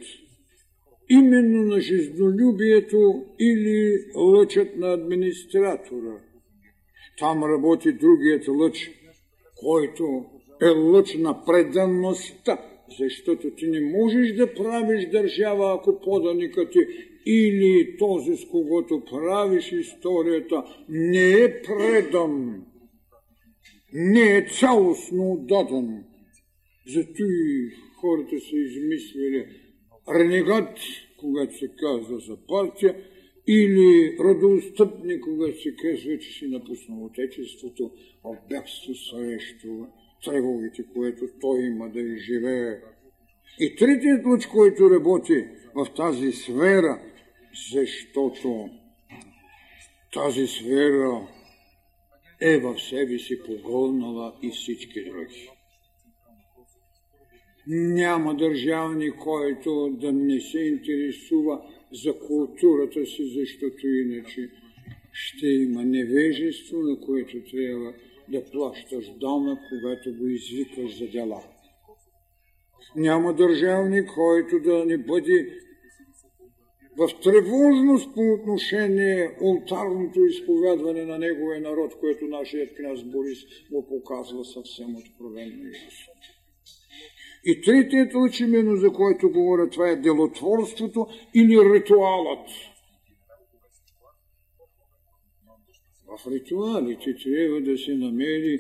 [1.11, 6.21] Именно на жизнолюбието или лъчът на администратора.
[7.19, 8.91] Там работи другият лъч–
[9.63, 10.25] който
[10.63, 12.59] е лъч на преданността,
[12.99, 16.79] защото ти не можеш да правиш държава, ако поданикът ти
[17.27, 22.63] или този, с когото правиш историята, не е предан,
[23.93, 26.05] не е цялостно отдаден.
[26.87, 27.71] Зато и
[28.03, 29.47] хората са измислили
[30.09, 30.79] ренегат,
[31.21, 32.97] когато се казва за партия,
[33.47, 37.91] или родоустъпни, когато се казва, че си напуснал отечеството
[38.25, 39.87] в бягство срещу
[40.25, 42.81] тревогите, което той има да изживее.
[43.61, 45.45] И третият лъч, който работи
[45.75, 47.03] в тази сфера,
[47.73, 48.69] защото
[50.13, 51.29] тази сфера
[52.41, 55.51] е в себе си погълнала и всички други.
[57.67, 64.51] Няма държавник, който да не се интересува за културата си, защото иначе
[65.13, 67.95] ще има невежество, на което трябва
[68.29, 71.43] да плащаш дома, когато го извикаш за дела.
[72.97, 75.59] Няма държавник, който да не бъде
[76.97, 83.39] в тревожност по отношение ултарното изповядване на неговия народ, което нашият княз Борис
[83.71, 86.13] го показва съвсем откровенно и ясно.
[87.45, 92.49] И третият лъч, именно за който говоря, това е делотворството или ритуалът.
[96.07, 98.59] В ритуалите трябва да се намери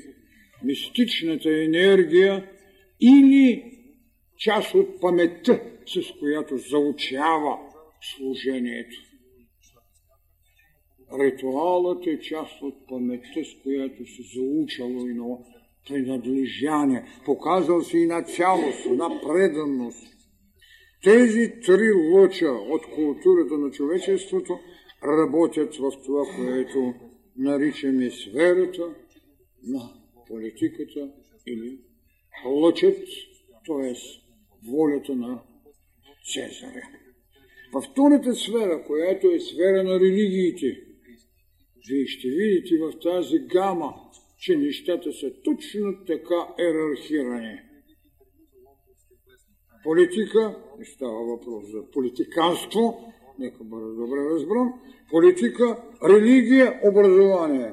[0.64, 2.50] мистичната енергия
[3.00, 3.72] или
[4.38, 7.58] част от паметта, с която заучава
[8.00, 8.96] служението.
[11.20, 15.24] Ритуалът е част от паметта, с която се заучало и на
[15.88, 17.04] принадлежание.
[17.24, 20.06] Показал се и на цялост, на преданност.
[21.02, 24.58] Тези три лъча от културата на човечеството
[25.04, 26.94] работят в това, което
[27.36, 28.94] наричаме сферата
[29.66, 29.90] на
[30.28, 31.12] политиката
[31.46, 31.78] или
[32.46, 32.98] лъчът,
[33.66, 33.94] т.е.
[34.70, 35.42] волята на
[36.32, 36.88] Цезаря.
[37.72, 40.80] Във втората сфера, която е сфера на религиите,
[41.88, 43.94] вие ще видите в тази гама,
[44.42, 47.58] че нещата са точно така ерархирани.
[49.84, 54.72] Политика, не става въпрос за политиканство, нека бъде добре разбрам,
[55.10, 57.72] политика, религия, образование.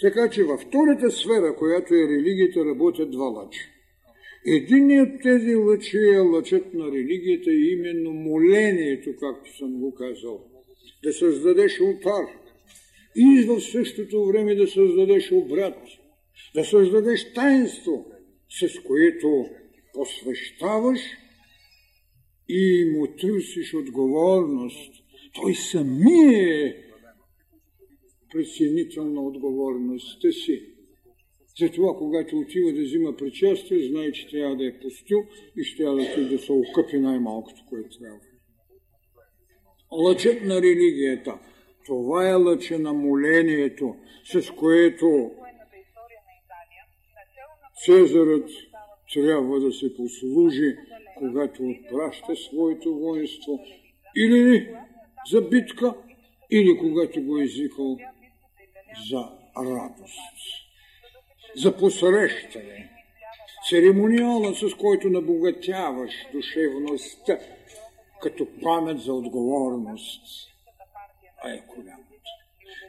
[0.00, 3.60] Така че във втората сфера, която е религията, работят два лъча.
[4.46, 10.44] Единият от тези лъчи е лъчът на религията именно молението, както съм го казал.
[11.02, 12.45] Да създадеш ултар
[13.16, 15.76] и в същото време да създадеш обряд,
[16.54, 18.06] да създадеш таинство,
[18.50, 19.46] с което
[19.94, 21.00] посвещаваш
[22.48, 24.94] и му търсиш отговорност.
[25.34, 26.74] Той самия е
[28.32, 30.62] преценител на отговорността си.
[31.60, 35.18] Затова, когато отива да взима причастие, знае, че трябва да е постил
[35.56, 38.20] и ще трябва да, да се окъпи най-малкото, което трябва.
[39.92, 41.38] Лъчът на религията.
[41.86, 45.30] Това е лъча на молението, с което
[47.84, 48.50] Цезарът
[49.14, 50.76] трябва да се послужи,
[51.18, 53.60] когато отпраща своето воинство,
[54.16, 54.74] или
[55.30, 55.94] за битка,
[56.50, 57.98] или когато го е извикал
[59.10, 60.66] за радост,
[61.56, 62.90] за посрещане.
[63.68, 67.38] Церемониала, с който набогатяваш душевността,
[68.22, 70.55] като памет за отговорност.
[71.48, 72.06] Е голямото.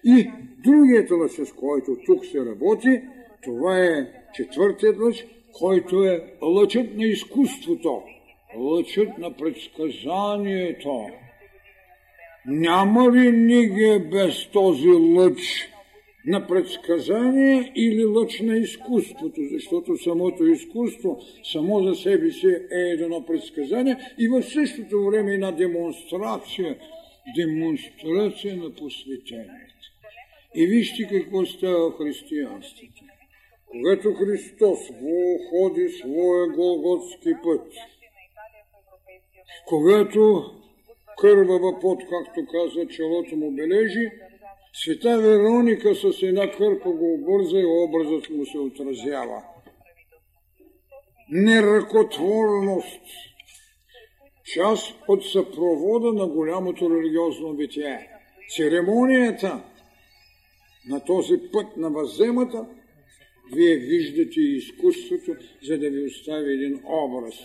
[0.03, 0.31] И
[0.63, 3.01] другият лъч, с който тук се работи,
[3.43, 5.25] това е четвъртият лъч,
[5.59, 8.01] който е лъчът на изкуството,
[8.57, 11.07] лъчът на предсказанието.
[12.45, 15.69] Няма ли ниге без този лъч
[16.25, 21.19] на предсказание или лъч на изкуството, защото самото изкуство
[21.53, 26.77] само за себе си е едно предсказание и в същото време една демонстрация,
[27.35, 29.73] демонстрация на посветението.
[30.55, 33.03] И вижте какво става в християнството.
[33.65, 34.79] Когато Христос
[35.49, 37.73] ходи своя голготски път,
[39.67, 40.51] когато
[41.17, 44.09] кървава пот, както казва, челото му бележи,
[44.73, 49.43] Света Вероника с една кърпа го обърза и образът му се отразява.
[51.29, 53.01] Неръкотворност.
[54.53, 58.09] Част от съпровода на голямото религиозно битие.
[58.55, 59.63] Церемонията
[60.89, 62.65] на този път на въземата,
[63.53, 67.35] вие виждате изкуството, за да ви остави един образ.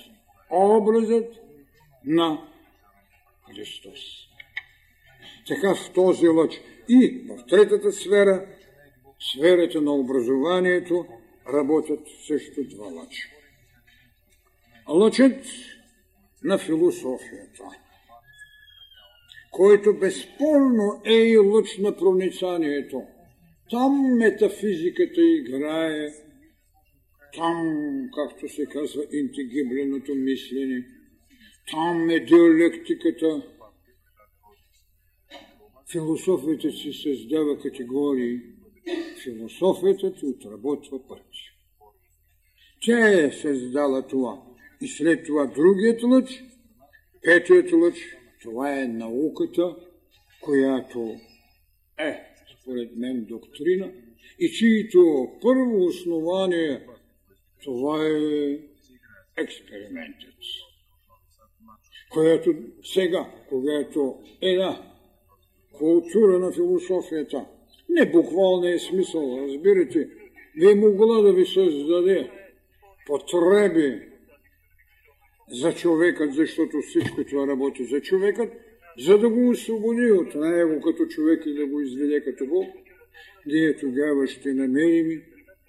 [0.51, 1.35] Образът
[2.05, 2.49] на
[3.51, 4.01] Христос.
[5.49, 8.47] Така в този лъч– и в третата сфера,
[9.21, 11.07] сферата на образованието,
[11.55, 13.29] работят също два лъча.
[14.89, 15.45] Лъчът
[16.45, 17.65] на философията,
[19.51, 23.03] който безспорно е и лъч на проницанието.
[23.71, 26.09] Там метафизиката играе,
[27.35, 27.57] там,
[28.15, 30.87] както се казва, интегибленото мислене,
[31.71, 33.43] там е диалектиката,
[35.93, 38.41] философията си създава категории,
[39.23, 41.53] философията ти отработва пъти.
[42.81, 44.52] Тя е създала това.
[44.83, 46.45] И след това другият лъч,
[47.23, 47.95] петият лъч,
[48.43, 49.77] това е науката,
[50.41, 51.17] която
[51.99, 52.21] е,
[52.61, 53.93] според мен, доктрина
[54.39, 56.87] и чието първо основание
[57.65, 58.59] това е
[59.37, 60.35] експериментът.
[62.11, 62.55] Която
[62.85, 64.93] сега, когато една
[65.73, 67.47] култура на философията.
[67.89, 70.09] Не буквалния смисъл, разбирате.
[70.57, 72.31] Ви могла да ви създаде
[73.07, 74.12] потреби
[75.49, 78.53] за човекът, защото всичко това работи за човекът,
[78.99, 82.67] за да го освободи от него като човек и да го изведе като Бог,
[83.47, 85.23] ние тогава ще намерим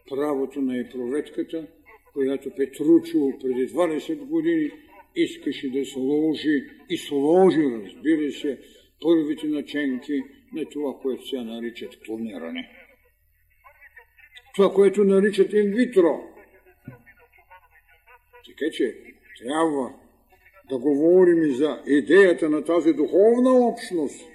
[0.10, 1.68] правото на епроветката,
[2.14, 4.72] която Петручо преди 20 години
[5.16, 8.60] искаше да сложи и сложи, разбира се,
[9.02, 10.24] първите наченки
[10.54, 12.70] на това, което се наричат клониране.
[14.56, 16.30] Това, което наричат инвитро.
[18.46, 19.94] Така че трябва
[20.70, 24.26] да говорим и за идеята на тази духовна общност,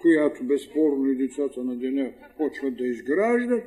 [0.00, 3.64] която безспорно и децата на деня почват да изграждат,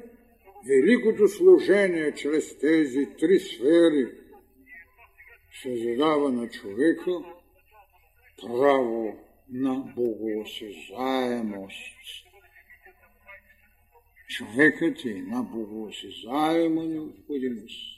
[0.68, 4.08] великото служение чрез тези три сфери
[5.62, 7.12] се задава на човека
[8.42, 9.18] право
[9.52, 11.96] на богоосезаемост.
[14.28, 17.95] Човекът е на богоосезаема необходимост.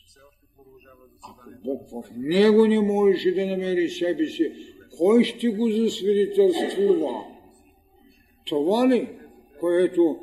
[1.27, 4.51] Ако Бог в него не можеше да намери себе си,
[4.97, 7.25] кой ще го засвидетелствува?
[8.45, 9.09] Това ли,
[9.59, 10.19] което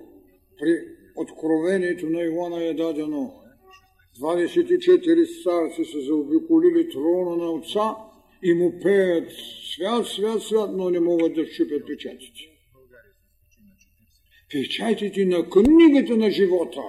[0.59, 0.77] при
[1.17, 3.33] откровението на Иоанна е дадено?
[4.21, 7.95] 24 старци са заобиколили трона на Отца
[8.43, 9.31] и му пеят
[9.75, 12.41] свят, свят, свят, но не могат да щупят печатите.
[14.53, 16.83] Печатите на книгата на живота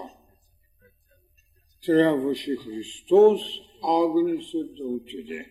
[1.85, 3.41] трябваше Христос,
[3.87, 5.45] агнецът, да отиде.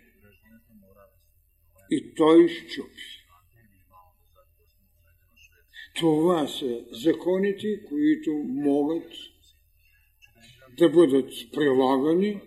[1.90, 3.24] И той щупи.
[5.96, 9.12] Това са законите, които могат
[10.78, 12.40] да бъдат прилагани,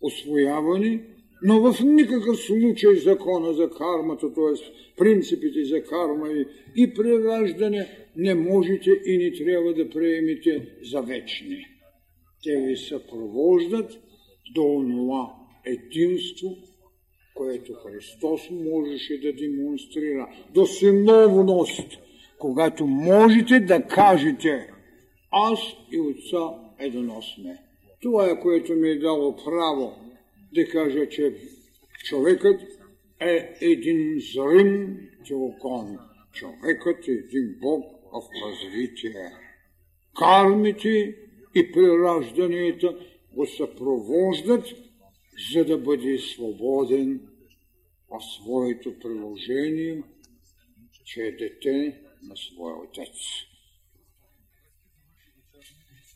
[0.00, 1.00] освоявани,
[1.42, 4.72] но в никакъв случай закона за кармата, т.е.
[4.96, 6.46] принципите за карма и,
[6.76, 11.66] и прераждане не можете и не трябва да приемете за вечни.
[12.44, 13.98] Те ви съпровождат
[14.54, 15.32] до онова
[15.64, 16.56] единство,
[17.34, 21.98] което Христос можеше да демонстрира, до синовност,
[22.38, 24.70] когато можете да кажете
[25.30, 25.60] аз
[25.92, 27.58] и Отца едно сме.
[28.02, 29.92] Това е което ми е дало право
[30.54, 31.34] да кажа, че
[32.04, 32.60] човекът
[33.20, 34.98] е един зрим
[35.28, 35.98] теокон.
[36.32, 39.30] Човекът е един Бог в развитие.
[40.18, 41.16] Кармите
[41.54, 42.96] и приражданията
[43.34, 44.66] го съпровождат,
[45.52, 47.20] за да бъде свободен
[48.10, 50.02] в своето приложение,
[51.04, 53.16] че е дете на своя отец.